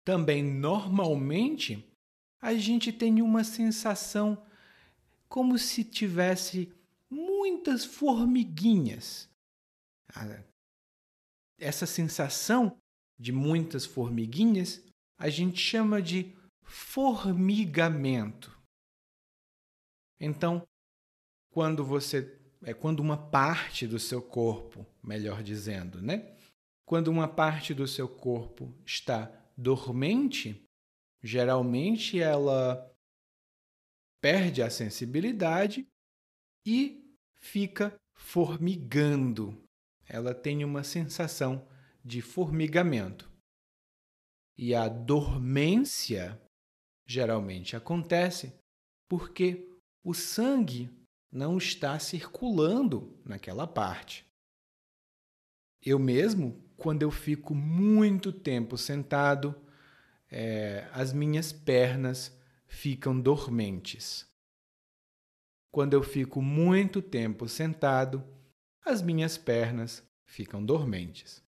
Também, 0.04 0.44
normalmente, 0.44 1.84
a 2.40 2.54
gente 2.54 2.92
tem 2.92 3.20
uma 3.20 3.42
sensação 3.42 4.46
como 5.28 5.58
se 5.58 5.82
tivesse 5.84 6.72
muitas 7.10 7.84
formiguinhas. 7.84 9.28
Essa 11.58 11.86
sensação 11.86 12.76
de 13.18 13.32
muitas 13.32 13.84
formiguinhas 13.84 14.82
a 15.18 15.28
gente 15.28 15.60
chama 15.60 16.00
de 16.00 16.34
formigamento. 16.62 18.56
Então, 20.20 20.66
quando 21.50 21.84
você 21.84 22.38
é 22.64 22.72
quando 22.72 23.00
uma 23.00 23.16
parte 23.16 23.86
do 23.86 23.98
seu 23.98 24.22
corpo, 24.22 24.86
melhor 25.02 25.42
dizendo, 25.42 26.00
né? 26.00 26.36
Quando 26.84 27.08
uma 27.08 27.26
parte 27.26 27.74
do 27.74 27.88
seu 27.88 28.08
corpo 28.08 28.72
está 28.86 29.30
dormente, 29.56 30.64
geralmente 31.22 32.20
ela 32.20 32.88
perde 34.20 34.62
a 34.62 34.70
sensibilidade 34.70 35.86
e 36.64 37.16
fica 37.34 37.94
formigando. 38.14 39.60
Ela 40.08 40.34
tem 40.34 40.64
uma 40.64 40.84
sensação 40.84 41.66
de 42.04 42.20
formigamento. 42.20 43.31
E 44.64 44.76
a 44.76 44.86
dormência 44.86 46.40
geralmente 47.04 47.74
acontece 47.74 48.54
porque 49.08 49.68
o 50.04 50.14
sangue 50.14 50.88
não 51.32 51.58
está 51.58 51.98
circulando 51.98 53.20
naquela 53.24 53.66
parte. 53.66 54.24
Eu 55.84 55.98
mesmo, 55.98 56.64
quando 56.76 57.02
eu 57.02 57.10
fico 57.10 57.56
muito 57.56 58.32
tempo 58.32 58.78
sentado, 58.78 59.52
é, 60.30 60.88
as 60.92 61.12
minhas 61.12 61.52
pernas 61.52 62.32
ficam 62.64 63.20
dormentes. 63.20 64.28
Quando 65.72 65.94
eu 65.94 66.04
fico 66.04 66.40
muito 66.40 67.02
tempo 67.02 67.48
sentado, 67.48 68.24
as 68.86 69.02
minhas 69.02 69.36
pernas 69.36 70.04
ficam 70.24 70.64
dormentes. 70.64 71.42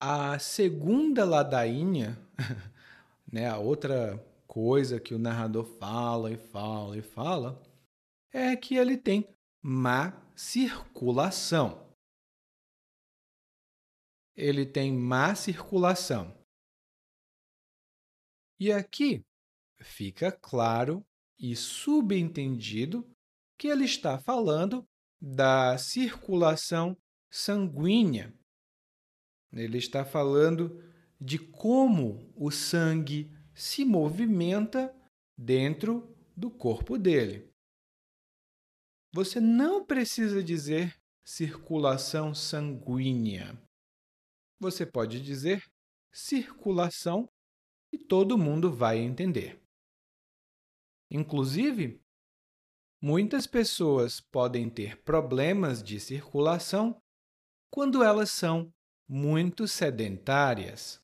A 0.00 0.38
segunda 0.38 1.24
ladainha, 1.24 2.16
né, 3.32 3.48
a 3.48 3.58
outra 3.58 4.16
coisa 4.46 5.00
que 5.00 5.12
o 5.12 5.18
narrador 5.18 5.64
fala 5.64 6.30
e 6.30 6.36
fala 6.36 6.96
e 6.96 7.02
fala, 7.02 7.60
é 8.32 8.54
que 8.54 8.76
ele 8.76 8.96
tem 8.96 9.28
má 9.60 10.12
circulação. 10.36 11.92
Ele 14.36 14.64
tem 14.64 14.92
má 14.92 15.34
circulação. 15.34 16.32
E 18.60 18.70
aqui 18.70 19.24
fica 19.80 20.30
claro 20.30 21.04
e 21.36 21.56
subentendido 21.56 23.04
que 23.58 23.66
ele 23.66 23.84
está 23.84 24.16
falando 24.16 24.86
da 25.20 25.76
circulação 25.76 26.96
sanguínea 27.28 28.37
ele 29.52 29.78
está 29.78 30.04
falando 30.04 30.82
de 31.20 31.38
como 31.38 32.32
o 32.36 32.50
sangue 32.50 33.32
se 33.54 33.84
movimenta 33.84 34.94
dentro 35.36 36.14
do 36.36 36.50
corpo 36.50 36.96
dele. 36.96 37.50
Você 39.12 39.40
não 39.40 39.84
precisa 39.84 40.42
dizer 40.42 40.96
circulação 41.24 42.34
sanguínea. 42.34 43.60
Você 44.60 44.84
pode 44.84 45.20
dizer 45.20 45.64
circulação 46.12 47.28
e 47.92 47.98
todo 47.98 48.38
mundo 48.38 48.72
vai 48.72 48.98
entender. 48.98 49.60
Inclusive, 51.10 52.00
muitas 53.02 53.46
pessoas 53.46 54.20
podem 54.20 54.68
ter 54.68 55.02
problemas 55.02 55.82
de 55.82 55.98
circulação 55.98 57.00
quando 57.72 58.02
elas 58.02 58.30
são 58.30 58.70
muito 59.08 59.66
sedentárias. 59.66 61.02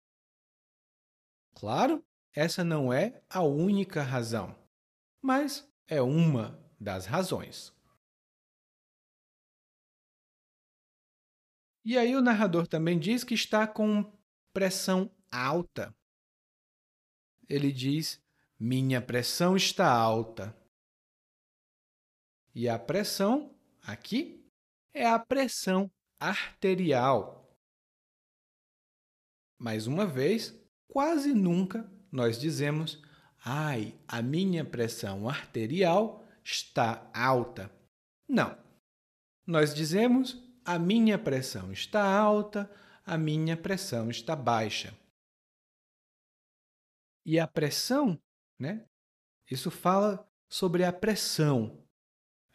Claro, 1.54 2.04
essa 2.34 2.62
não 2.62 2.92
é 2.92 3.22
a 3.30 3.42
única 3.42 4.02
razão, 4.02 4.54
mas 5.22 5.66
é 5.86 6.02
uma 6.02 6.60
das 6.78 7.06
razões. 7.06 7.72
E 11.84 11.98
aí 11.98 12.16
o 12.16 12.22
narrador 12.22 12.66
também 12.66 12.98
diz 12.98 13.24
que 13.24 13.34
está 13.34 13.66
com 13.66 14.10
pressão 14.52 15.10
alta. 15.30 15.94
Ele 17.48 17.70
diz: 17.70 18.22
Minha 18.58 19.02
pressão 19.02 19.56
está 19.56 19.90
alta. 19.90 20.56
E 22.54 22.68
a 22.68 22.78
pressão 22.78 23.54
aqui 23.82 24.48
é 24.94 25.06
a 25.06 25.18
pressão 25.18 25.90
arterial. 26.18 27.43
Mais 29.64 29.86
uma 29.86 30.04
vez, 30.04 30.54
quase 30.86 31.32
nunca 31.32 31.90
nós 32.12 32.38
dizemos: 32.38 33.02
ai, 33.42 33.98
a 34.06 34.20
minha 34.20 34.62
pressão 34.62 35.26
arterial 35.26 36.22
está 36.44 37.10
alta. 37.14 37.74
Não. 38.28 38.54
Nós 39.46 39.74
dizemos: 39.74 40.36
a 40.66 40.78
minha 40.78 41.18
pressão 41.18 41.72
está 41.72 42.04
alta, 42.04 42.70
a 43.06 43.16
minha 43.16 43.56
pressão 43.56 44.10
está 44.10 44.36
baixa. 44.36 44.94
E 47.24 47.40
a 47.40 47.46
pressão, 47.46 48.20
né? 48.58 48.84
Isso 49.50 49.70
fala 49.70 50.30
sobre 50.46 50.84
a 50.84 50.92
pressão 50.92 51.82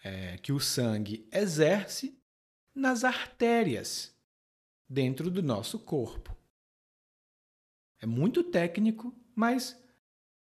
é, 0.03 0.37
que 0.37 0.51
o 0.51 0.59
sangue 0.59 1.27
exerce 1.33 2.21
nas 2.75 3.03
artérias 3.03 4.15
dentro 4.87 5.31
do 5.31 5.41
nosso 5.41 5.79
corpo. 5.79 6.37
É 8.01 8.05
muito 8.05 8.43
técnico, 8.43 9.13
mas 9.35 9.77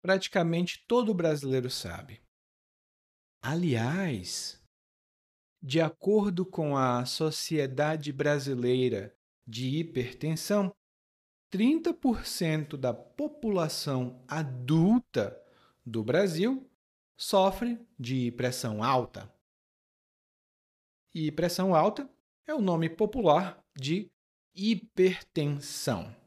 praticamente 0.01 0.86
todo 0.88 1.13
brasileiro 1.13 1.69
sabe. 1.69 2.21
Aliás, 3.41 4.62
de 5.62 5.82
acordo 5.82 6.45
com 6.45 6.77
a 6.77 7.06
Sociedade 7.06 8.12
Brasileira 8.12 9.15
de 9.45 9.79
Hipertensão, 9.79 10.73
30% 11.51 12.77
da 12.77 12.93
população 12.93 14.23
adulta 14.27 15.39
do 15.86 16.03
Brasil 16.03 16.69
sofre 17.17 17.79
de 17.99 18.32
pressão 18.32 18.84
alta. 18.84 19.32
E 21.13 21.32
pressão 21.32 21.75
alta 21.75 22.10
é 22.47 22.53
o 22.53 22.62
nome 22.62 22.89
popular 22.89 23.63
de 23.77 24.12
hipertensão. 24.56 26.22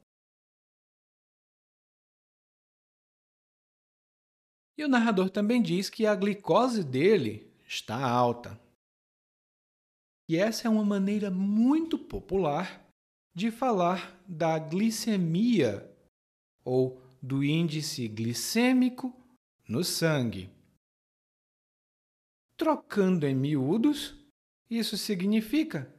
E 4.78 4.84
o 4.84 4.88
narrador 4.88 5.30
também 5.30 5.62
diz 5.62 5.88
que 5.88 6.04
a 6.04 6.14
glicose 6.14 6.84
dele 6.84 7.50
está 7.66 7.98
alta. 7.98 8.60
E 10.28 10.36
essa 10.36 10.66
é 10.66 10.70
uma 10.70 10.84
maneira 10.84 11.30
muito 11.30 11.98
popular 11.98 12.84
de 13.34 13.50
falar 13.50 14.20
da 14.26 14.58
glicemia 14.58 15.88
ou 16.64 17.00
do 17.22 17.42
índice 17.44 18.08
glicêmico 18.08 19.14
no 19.68 19.82
sangue. 19.84 20.50
Trocando 22.56 23.26
em 23.26 23.34
miúdos, 23.34 24.14
isso 24.68 24.96
significa 24.96 25.92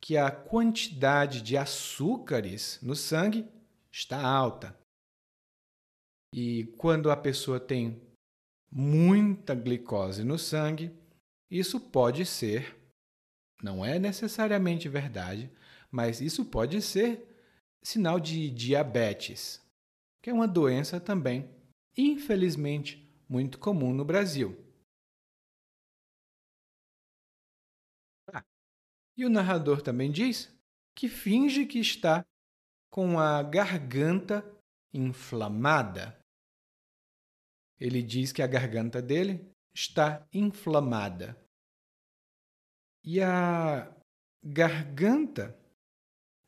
que 0.00 0.16
a 0.16 0.30
quantidade 0.30 1.40
de 1.40 1.56
açúcares 1.56 2.78
no 2.82 2.94
sangue 2.94 3.48
está 3.90 4.22
alta. 4.22 4.78
E 6.32 6.64
quando 6.76 7.10
a 7.10 7.16
pessoa 7.16 7.58
tem 7.58 8.00
muita 8.74 9.54
glicose 9.54 10.24
no 10.24 10.36
sangue, 10.36 10.92
isso 11.48 11.78
pode 11.78 12.26
ser, 12.26 12.76
não 13.62 13.84
é 13.84 14.00
necessariamente 14.00 14.88
verdade, 14.88 15.48
mas 15.88 16.20
isso 16.20 16.44
pode 16.44 16.82
ser 16.82 17.24
sinal 17.84 18.18
de 18.18 18.50
diabetes, 18.50 19.62
que 20.20 20.28
é 20.28 20.32
uma 20.32 20.48
doença 20.48 20.98
também, 21.00 21.48
infelizmente, 21.96 23.08
muito 23.28 23.60
comum 23.60 23.92
no 23.92 24.04
Brasil. 24.04 24.56
Ah, 28.32 28.42
e 29.16 29.24
o 29.24 29.30
narrador 29.30 29.82
também 29.82 30.10
diz 30.10 30.52
que 30.96 31.08
finge 31.08 31.64
que 31.64 31.78
está 31.78 32.24
com 32.90 33.20
a 33.20 33.40
garganta 33.40 34.44
inflamada 34.92 36.23
Ele 37.84 38.02
diz 38.02 38.32
que 38.32 38.40
a 38.40 38.46
garganta 38.46 39.02
dele 39.02 39.46
está 39.76 40.26
inflamada. 40.32 41.38
E 43.04 43.20
a 43.20 43.94
garganta 44.42 45.54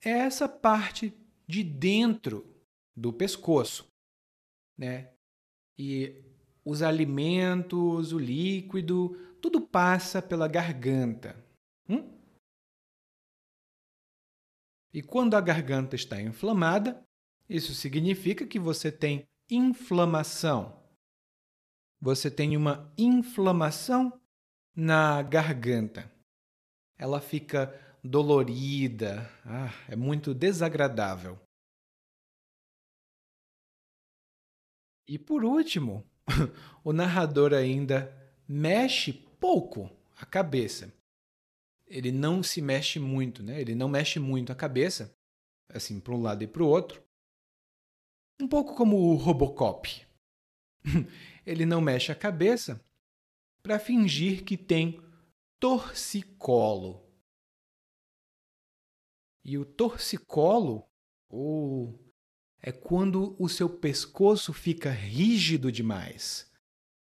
é 0.03 0.13
essa 0.13 0.49
parte 0.49 1.15
de 1.47 1.63
dentro 1.63 2.59
do 2.97 3.13
pescoço, 3.13 3.87
né? 4.79 5.13
E 5.79 6.25
os 6.65 6.81
alimentos, 6.81 8.15
o 8.15 8.19
líquido, 8.19 9.37
tudo 9.43 9.61
passa 9.61 10.23
pela 10.23 10.49
garganta. 10.49 11.37
Hum? 11.87 12.19
E 14.91 15.03
quando 15.03 15.35
a 15.35 15.41
garganta 15.43 15.97
está 15.97 16.19
inflamada, 16.19 17.07
isso 17.47 17.75
significa 17.75 18.47
que 18.47 18.59
você 18.59 18.91
tem 18.91 19.29
inflamação. 19.51 20.86
Você 22.01 22.31
tem 22.31 22.57
uma 22.57 22.93
inflamação 22.97 24.21
na 24.75 25.23
garganta. 25.23 26.11
Ela 26.99 27.21
fica 27.21 27.73
dolorida, 28.03 29.29
ah, 29.45 29.73
é 29.89 29.97
muito 29.97 30.35
desagradável. 30.35 31.39
E 35.09 35.19
por 35.19 35.45
último, 35.45 36.05
o 36.85 36.93
narrador 36.93 37.53
ainda 37.55 38.13
mexe 38.49 39.13
pouco 39.13 39.91
a 40.17 40.27
cabeça. 40.27 40.93
Ele 41.87 42.11
não 42.11 42.43
se 42.43 42.61
mexe 42.61 42.99
muito, 42.99 43.43
né? 43.43 43.61
Ele 43.61 43.75
não 43.75 43.89
mexe 43.89 44.19
muito 44.19 44.51
a 44.51 44.57
cabeça, 44.57 45.15
assim, 45.69 46.01
para 46.01 46.15
um 46.15 46.21
lado 46.21 46.43
e 46.43 46.47
para 46.47 46.63
o 46.63 46.69
outro. 46.69 47.03
Um 48.41 48.49
pouco 48.49 48.75
como 48.75 48.97
o 48.97 49.15
Robocop. 49.15 50.05
Ele 51.47 51.65
não 51.65 51.81
mexe 51.81 52.11
a 52.11 52.15
cabeça 52.15 52.85
para 53.63 53.79
fingir 53.79 54.45
que 54.45 54.57
tem 54.57 55.01
torcicolo. 55.61 57.07
E 59.45 59.57
o 59.57 59.65
torcicolo, 59.65 60.85
ou 61.29 61.99
é 62.61 62.73
quando 62.73 63.37
o 63.39 63.49
seu 63.49 63.71
pescoço 63.71 64.53
fica 64.53 64.91
rígido 64.91 65.71
demais, 65.71 66.51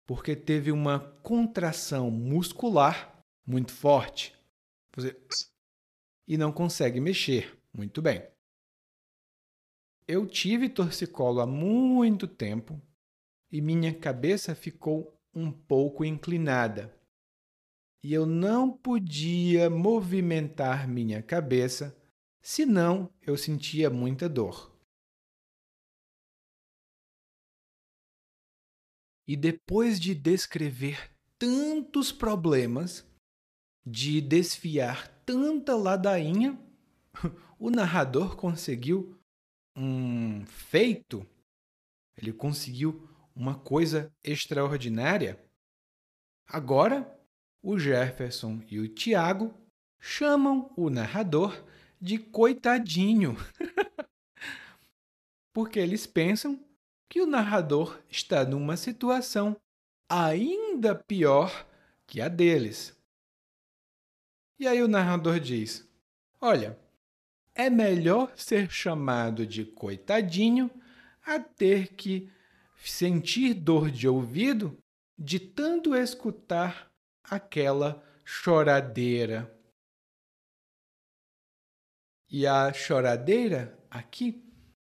porque 0.05 0.35
teve 0.35 0.71
uma 0.71 0.99
contração 0.99 2.11
muscular 2.11 3.23
muito 3.47 3.71
forte. 3.71 4.35
Você 4.93 5.17
e 6.27 6.37
não 6.37 6.51
consegue 6.51 6.99
mexer 6.99 7.57
muito 7.73 8.01
bem. 8.01 8.27
Eu 10.07 10.25
tive 10.27 10.69
torcicolo 10.69 11.39
há 11.39 11.45
muito 11.45 12.27
tempo 12.27 12.81
e 13.51 13.61
minha 13.61 13.93
cabeça 13.97 14.55
ficou 14.55 15.15
um 15.33 15.51
pouco 15.51 16.03
inclinada. 16.03 16.93
E 18.03 18.13
eu 18.13 18.25
não 18.25 18.71
podia 18.71 19.69
movimentar 19.69 20.87
minha 20.87 21.23
cabeça, 21.23 21.95
senão 22.41 23.11
eu 23.21 23.35
sentia 23.37 23.89
muita 23.89 24.29
dor. 24.29 24.75
E 29.27 29.35
depois 29.35 29.99
de 29.99 30.13
descrever 30.13 31.11
tantos 31.39 32.11
problemas, 32.11 33.03
de 33.85 34.21
desfiar 34.21 35.07
tanta 35.25 35.75
ladainha, 35.75 36.59
o 37.57 37.71
narrador 37.71 38.35
conseguiu 38.35 39.19
um 39.75 40.45
feito, 40.45 41.27
ele 42.15 42.31
conseguiu 42.31 43.14
uma 43.35 43.55
coisa 43.55 44.11
extraordinária. 44.23 45.37
Agora, 46.47 47.11
o 47.61 47.77
Jefferson 47.77 48.61
e 48.69 48.79
o 48.79 48.87
Tiago 48.87 49.53
chamam 49.99 50.71
o 50.77 50.89
narrador 50.89 51.65
de 51.99 52.17
coitadinho. 52.17 53.35
Porque 55.51 55.79
eles 55.79 56.05
pensam 56.05 56.63
que 57.09 57.21
o 57.21 57.25
narrador 57.25 57.99
está 58.09 58.45
numa 58.45 58.77
situação 58.77 59.55
ainda 60.09 60.95
pior 60.95 61.67
que 62.05 62.21
a 62.21 62.27
deles. 62.27 62.95
E 64.59 64.67
aí 64.67 64.81
o 64.81 64.87
narrador 64.87 65.39
diz: 65.39 65.87
Olha, 66.39 66.79
é 67.53 67.69
melhor 67.69 68.31
ser 68.37 68.69
chamado 68.69 69.45
de 69.47 69.65
coitadinho 69.65 70.69
a 71.25 71.39
ter 71.39 71.95
que 71.95 72.31
sentir 72.89 73.53
dor 73.53 73.89
de 73.89 74.07
ouvido 74.07 74.77
de 75.17 75.39
tanto 75.39 75.95
escutar 75.95 76.91
aquela 77.23 78.03
choradeira. 78.23 79.51
E 82.29 82.45
a 82.45 82.73
choradeira 82.73 83.77
aqui 83.89 84.43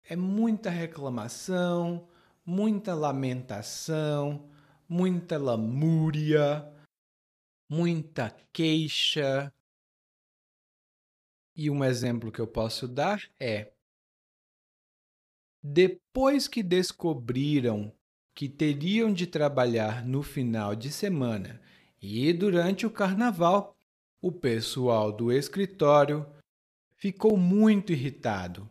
é 0.03 0.15
muita 0.15 0.69
reclamação, 0.69 2.07
muita 2.45 2.93
lamentação, 2.93 4.49
muita 4.87 5.37
lamúria, 5.37 6.67
muita 7.69 8.29
queixa. 8.51 9.53
E 11.55 11.69
um 11.69 11.83
exemplo 11.83 12.31
que 12.31 12.39
eu 12.39 12.47
posso 12.47 12.87
dar 12.87 13.21
é: 13.39 13.71
depois 15.61 16.47
que 16.47 16.63
descobriram 16.63 17.91
que 18.33 18.47
teriam 18.47 19.11
de 19.11 19.27
trabalhar 19.27 20.05
no 20.05 20.23
final 20.23 20.73
de 20.73 20.89
semana 20.91 21.61
e 22.01 22.31
durante 22.31 22.85
o 22.85 22.91
carnaval, 22.91 23.75
o 24.21 24.31
pessoal 24.31 25.11
do 25.11 25.31
escritório 25.31 26.25
ficou 26.95 27.35
muito 27.35 27.91
irritado. 27.91 28.69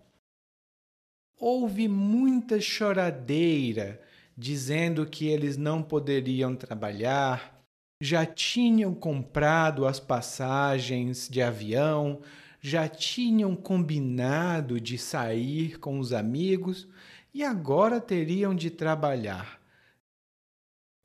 Houve 1.39 1.87
muita 1.89 2.61
choradeira 2.61 4.01
dizendo 4.37 5.05
que 5.05 5.27
eles 5.27 5.57
não 5.57 5.83
poderiam 5.83 6.55
trabalhar, 6.55 7.63
já 8.01 8.25
tinham 8.25 8.95
comprado 8.95 9.87
as 9.87 9.99
passagens 9.99 11.29
de 11.29 11.43
avião, 11.43 12.23
já 12.61 12.89
tinham 12.89 13.55
combinado 13.55 14.81
de 14.81 14.99
sair 14.99 15.79
com 15.79 15.99
os 15.99 16.13
amigos 16.13 16.89
e 17.33 17.45
agora 17.45 18.01
teriam 18.01 18.55
de 18.55 18.71
trabalhar. 18.71 19.61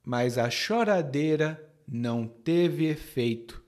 Mas 0.05 0.37
a 0.37 0.49
choradeira 0.49 1.71
não 1.87 2.27
teve 2.27 2.85
efeito. 2.85 3.63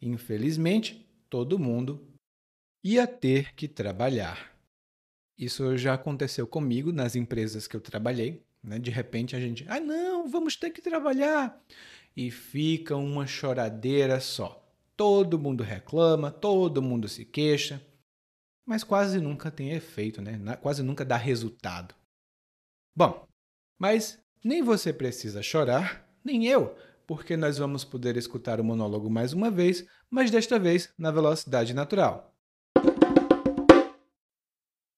Infelizmente, 0.00 1.08
todo 1.28 1.58
mundo 1.58 2.06
ia 2.84 3.06
ter 3.06 3.54
que 3.54 3.66
trabalhar. 3.66 4.50
Isso 5.38 5.76
já 5.76 5.94
aconteceu 5.94 6.46
comigo 6.46 6.92
nas 6.92 7.16
empresas 7.16 7.66
que 7.66 7.74
eu 7.74 7.80
trabalhei. 7.80 8.44
Né? 8.62 8.78
De 8.78 8.90
repente 8.90 9.34
a 9.34 9.40
gente, 9.40 9.64
ah, 9.68 9.80
não, 9.80 10.28
vamos 10.28 10.56
ter 10.56 10.70
que 10.70 10.82
trabalhar. 10.82 11.58
E 12.14 12.30
fica 12.30 12.96
uma 12.96 13.26
choradeira 13.26 14.20
só. 14.20 14.59
Todo 15.00 15.38
mundo 15.38 15.64
reclama, 15.64 16.30
todo 16.30 16.82
mundo 16.82 17.08
se 17.08 17.24
queixa, 17.24 17.82
mas 18.66 18.84
quase 18.84 19.18
nunca 19.18 19.50
tem 19.50 19.70
efeito, 19.70 20.20
né? 20.20 20.38
quase 20.56 20.82
nunca 20.82 21.06
dá 21.06 21.16
resultado. 21.16 21.94
Bom, 22.94 23.26
mas 23.78 24.22
nem 24.44 24.62
você 24.62 24.92
precisa 24.92 25.42
chorar, 25.42 26.06
nem 26.22 26.44
eu, 26.46 26.76
porque 27.06 27.34
nós 27.34 27.56
vamos 27.56 27.82
poder 27.82 28.18
escutar 28.18 28.60
o 28.60 28.64
monólogo 28.64 29.08
mais 29.08 29.32
uma 29.32 29.50
vez, 29.50 29.86
mas 30.10 30.30
desta 30.30 30.58
vez 30.58 30.92
na 30.98 31.10
velocidade 31.10 31.72
natural. 31.72 32.36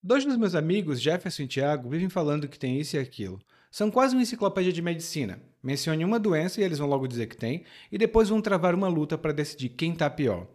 Dois 0.03 0.25
dos 0.25 0.37
meus 0.37 0.57
amigos, 0.57 1.01
Jefferson 1.01 1.45
e 1.45 1.47
Tiago, 1.47 1.89
vivem 1.89 2.09
falando 2.09 2.49
que 2.49 2.59
tem 2.59 2.77
isso 2.81 2.97
e 2.97 2.99
aquilo. 2.99 3.41
São 3.73 3.91
quase 3.91 4.15
uma 4.15 4.21
enciclopédia 4.21 4.71
de 4.71 4.83
medicina. 4.83 5.41
Mencione 5.63 6.05
uma 6.05 6.21
doença 6.21 6.61
e 6.61 6.63
eles 6.63 6.79
vão 6.79 6.87
logo 6.87 7.09
dizer 7.09 7.27
que 7.27 7.35
tem, 7.35 7.65
e 7.91 7.97
depois 7.97 8.29
vão 8.29 8.39
travar 8.39 8.75
uma 8.75 8.87
luta 8.87 9.17
para 9.17 9.33
decidir 9.33 9.71
quem 9.71 9.95
está 9.95 10.11
pior. 10.11 10.47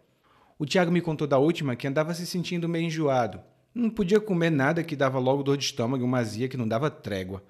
O 0.56 0.64
Tiago 0.64 0.92
me 0.92 1.00
contou 1.00 1.26
da 1.26 1.36
última 1.36 1.74
que 1.74 1.88
andava 1.88 2.14
se 2.14 2.24
sentindo 2.24 2.68
meio 2.68 2.86
enjoado. 2.86 3.40
Não 3.74 3.90
podia 3.90 4.20
comer 4.20 4.50
nada 4.50 4.84
que 4.84 4.94
dava 4.94 5.18
logo 5.18 5.42
dor 5.42 5.56
de 5.56 5.64
estômago 5.64 6.04
uma 6.04 6.18
azia 6.18 6.48
que 6.48 6.56
não 6.56 6.68
dava 6.68 6.92
trégua. 6.92 7.42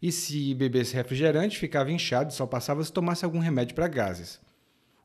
E 0.00 0.12
se 0.12 0.54
bebesse 0.54 0.94
refrigerante, 0.94 1.58
ficava 1.58 1.90
inchado 1.90 2.30
e 2.30 2.34
só 2.36 2.46
passava 2.46 2.84
se 2.84 2.92
tomasse 2.92 3.24
algum 3.24 3.40
remédio 3.40 3.74
para 3.74 3.88
gases. 3.88 4.40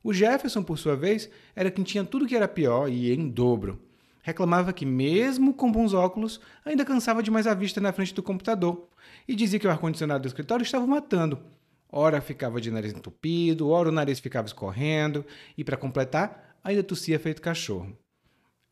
O 0.04 0.14
Jefferson, 0.14 0.62
por 0.62 0.78
sua 0.78 0.96
vez, 0.96 1.28
era 1.56 1.72
quem 1.72 1.84
tinha 1.84 2.04
tudo 2.04 2.28
que 2.28 2.36
era 2.36 2.48
pior 2.48 2.88
e 2.88 3.12
em 3.12 3.28
dobro 3.28 3.82
reclamava 4.24 4.74
que, 4.74 4.86
mesmo 4.86 5.54
com 5.54 5.72
bons 5.72 5.94
óculos, 5.94 6.42
ainda 6.66 6.84
cansava 6.84 7.22
demais 7.22 7.46
a 7.46 7.54
vista 7.54 7.80
na 7.80 7.94
frente 7.94 8.16
do 8.16 8.24
computador 8.24 8.90
e 9.28 9.36
dizia 9.36 9.60
que 9.60 9.68
o 9.68 9.70
ar-condicionado 9.70 10.24
do 10.24 10.28
escritório 10.28 10.64
estava 10.64 10.88
matando. 10.88 11.38
Ora 11.92 12.20
ficava 12.22 12.60
de 12.60 12.72
nariz 12.72 12.94
entupido, 12.94 13.70
ora 13.70 13.90
o 13.90 13.92
nariz 13.92 14.20
ficava 14.20 14.48
escorrendo 14.48 15.24
e, 15.56 15.64
para 15.64 15.78
completar, 15.78 16.58
ainda 16.64 16.82
tossia 16.82 17.20
feito 17.20 17.42
cachorro. 17.42 17.96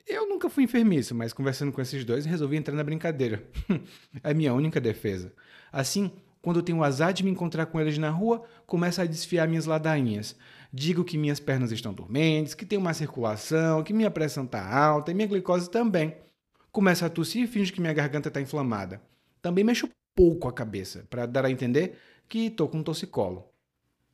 Eu 0.07 0.27
nunca 0.27 0.49
fui 0.49 0.63
enfermiço, 0.63 1.13
mas 1.13 1.31
conversando 1.31 1.71
com 1.71 1.81
esses 1.81 2.03
dois 2.03 2.25
resolvi 2.25 2.57
entrar 2.57 2.75
na 2.75 2.83
brincadeira. 2.83 3.43
é 4.23 4.33
minha 4.33 4.53
única 4.53 4.81
defesa. 4.81 5.31
Assim, 5.71 6.11
Quando 6.41 6.57
eu 6.57 6.63
tenho 6.63 6.79
o 6.79 6.83
azar 6.83 7.13
de 7.13 7.23
me 7.23 7.29
encontrar 7.29 7.67
com 7.67 7.79
eles 7.79 7.99
na 7.99 8.09
rua, 8.09 8.43
começo 8.65 8.99
a 8.99 9.05
desfiar 9.05 9.47
minhas 9.47 9.67
ladainhas. 9.67 10.35
Digo 10.73 11.03
que 11.03 11.17
minhas 11.17 11.39
pernas 11.39 11.71
estão 11.71 11.93
dormentes, 11.93 12.53
que 12.53 12.65
tenho 12.65 12.81
má 12.81 12.93
circulação, 12.93 13.83
que 13.83 13.93
minha 13.93 14.09
pressão 14.09 14.45
está 14.45 14.73
alta 14.73 15.11
e 15.11 15.13
minha 15.13 15.27
glicose 15.27 15.69
também. 15.69 16.15
Começo 16.71 17.03
a 17.03 17.09
tossir 17.09 17.43
e 17.43 17.47
finjo 17.47 17.73
que 17.73 17.81
minha 17.81 17.93
garganta 17.93 18.29
está 18.29 18.39
inflamada. 18.39 19.01
Também 19.41 19.65
mexo 19.65 19.89
pouco 20.15 20.47
a 20.47 20.53
cabeça, 20.53 21.05
para 21.09 21.25
dar 21.25 21.43
a 21.45 21.51
entender 21.51 21.97
que 22.29 22.45
estou 22.45 22.69
com 22.69 22.77
um 22.77 22.83
toxicolo. 22.83 23.51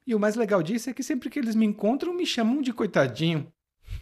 E 0.07 0.15
o 0.15 0.19
mais 0.19 0.35
legal 0.35 0.63
disso 0.63 0.89
é 0.89 0.93
que 0.93 1.03
sempre 1.03 1.29
que 1.29 1.37
eles 1.37 1.53
me 1.53 1.65
encontram, 1.65 2.13
me 2.13 2.25
chamam 2.25 2.61
de 2.61 2.73
coitadinho. 2.73 3.51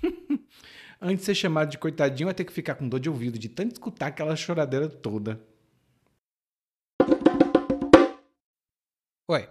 Antes 1.01 1.20
de 1.20 1.26
ser 1.26 1.36
chamado 1.36 1.72
de 1.72 1.78
coitadinho, 1.78 2.30
ia 2.30 2.34
ter 2.34 2.45
que 2.45 2.53
ficar 2.53 2.76
com 2.76 2.88
dor 2.88 3.01
de 3.01 3.10
ouvido 3.10 3.38
de 3.38 3.49
tanto 3.49 3.74
escutar 3.74 4.08
aquela 4.08 4.36
choradeira 4.36 4.88
toda. 4.88 5.41
Oi, 9.28 9.49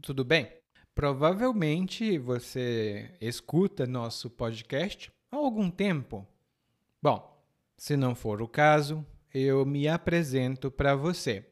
tudo 0.00 0.24
bem? 0.24 0.63
Provavelmente 0.94 2.16
você 2.18 3.10
escuta 3.20 3.84
nosso 3.84 4.30
podcast 4.30 5.10
há 5.28 5.36
algum 5.36 5.68
tempo. 5.68 6.24
Bom, 7.02 7.44
se 7.76 7.96
não 7.96 8.14
for 8.14 8.40
o 8.40 8.46
caso, 8.46 9.04
eu 9.34 9.66
me 9.66 9.88
apresento 9.88 10.70
para 10.70 10.94
você. 10.94 11.44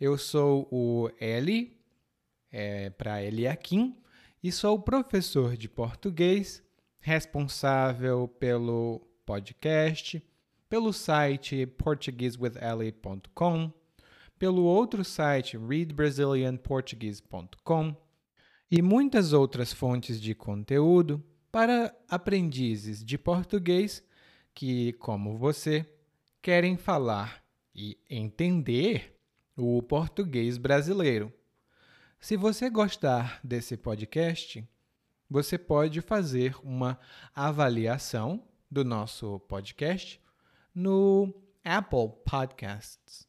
Eu 0.00 0.18
sou 0.18 0.66
o 0.68 1.08
Eli, 1.20 1.78
é, 2.50 2.90
para 2.90 3.22
Eliakim, 3.22 3.96
e 4.42 4.50
sou 4.50 4.80
professor 4.80 5.56
de 5.56 5.68
português, 5.68 6.60
responsável 6.98 8.26
pelo 8.26 9.00
podcast, 9.24 10.20
pelo 10.68 10.92
site 10.92 11.66
portuguesewitheli.com, 11.66 13.72
pelo 14.36 14.64
outro 14.64 15.04
site 15.04 15.56
readbrazilianportuguese.com 15.56 18.09
e 18.70 18.80
muitas 18.80 19.32
outras 19.32 19.72
fontes 19.72 20.20
de 20.20 20.34
conteúdo 20.34 21.22
para 21.50 21.92
aprendizes 22.08 23.04
de 23.04 23.18
português 23.18 24.02
que, 24.54 24.92
como 24.94 25.36
você, 25.36 25.84
querem 26.40 26.76
falar 26.76 27.42
e 27.74 27.98
entender 28.08 29.18
o 29.56 29.82
português 29.82 30.56
brasileiro. 30.56 31.32
Se 32.20 32.36
você 32.36 32.70
gostar 32.70 33.40
desse 33.42 33.76
podcast, 33.76 34.64
você 35.28 35.58
pode 35.58 36.00
fazer 36.00 36.54
uma 36.62 36.98
avaliação 37.34 38.44
do 38.70 38.84
nosso 38.84 39.40
podcast 39.40 40.20
no 40.72 41.34
Apple 41.64 42.12
Podcasts. 42.24 43.28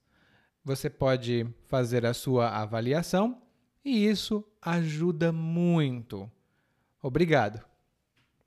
Você 0.63 0.89
pode 0.89 1.47
fazer 1.67 2.05
a 2.05 2.13
sua 2.13 2.49
avaliação 2.49 3.41
e 3.83 4.05
isso 4.05 4.43
ajuda 4.61 5.31
muito. 5.31 6.29
Obrigado. 7.01 7.70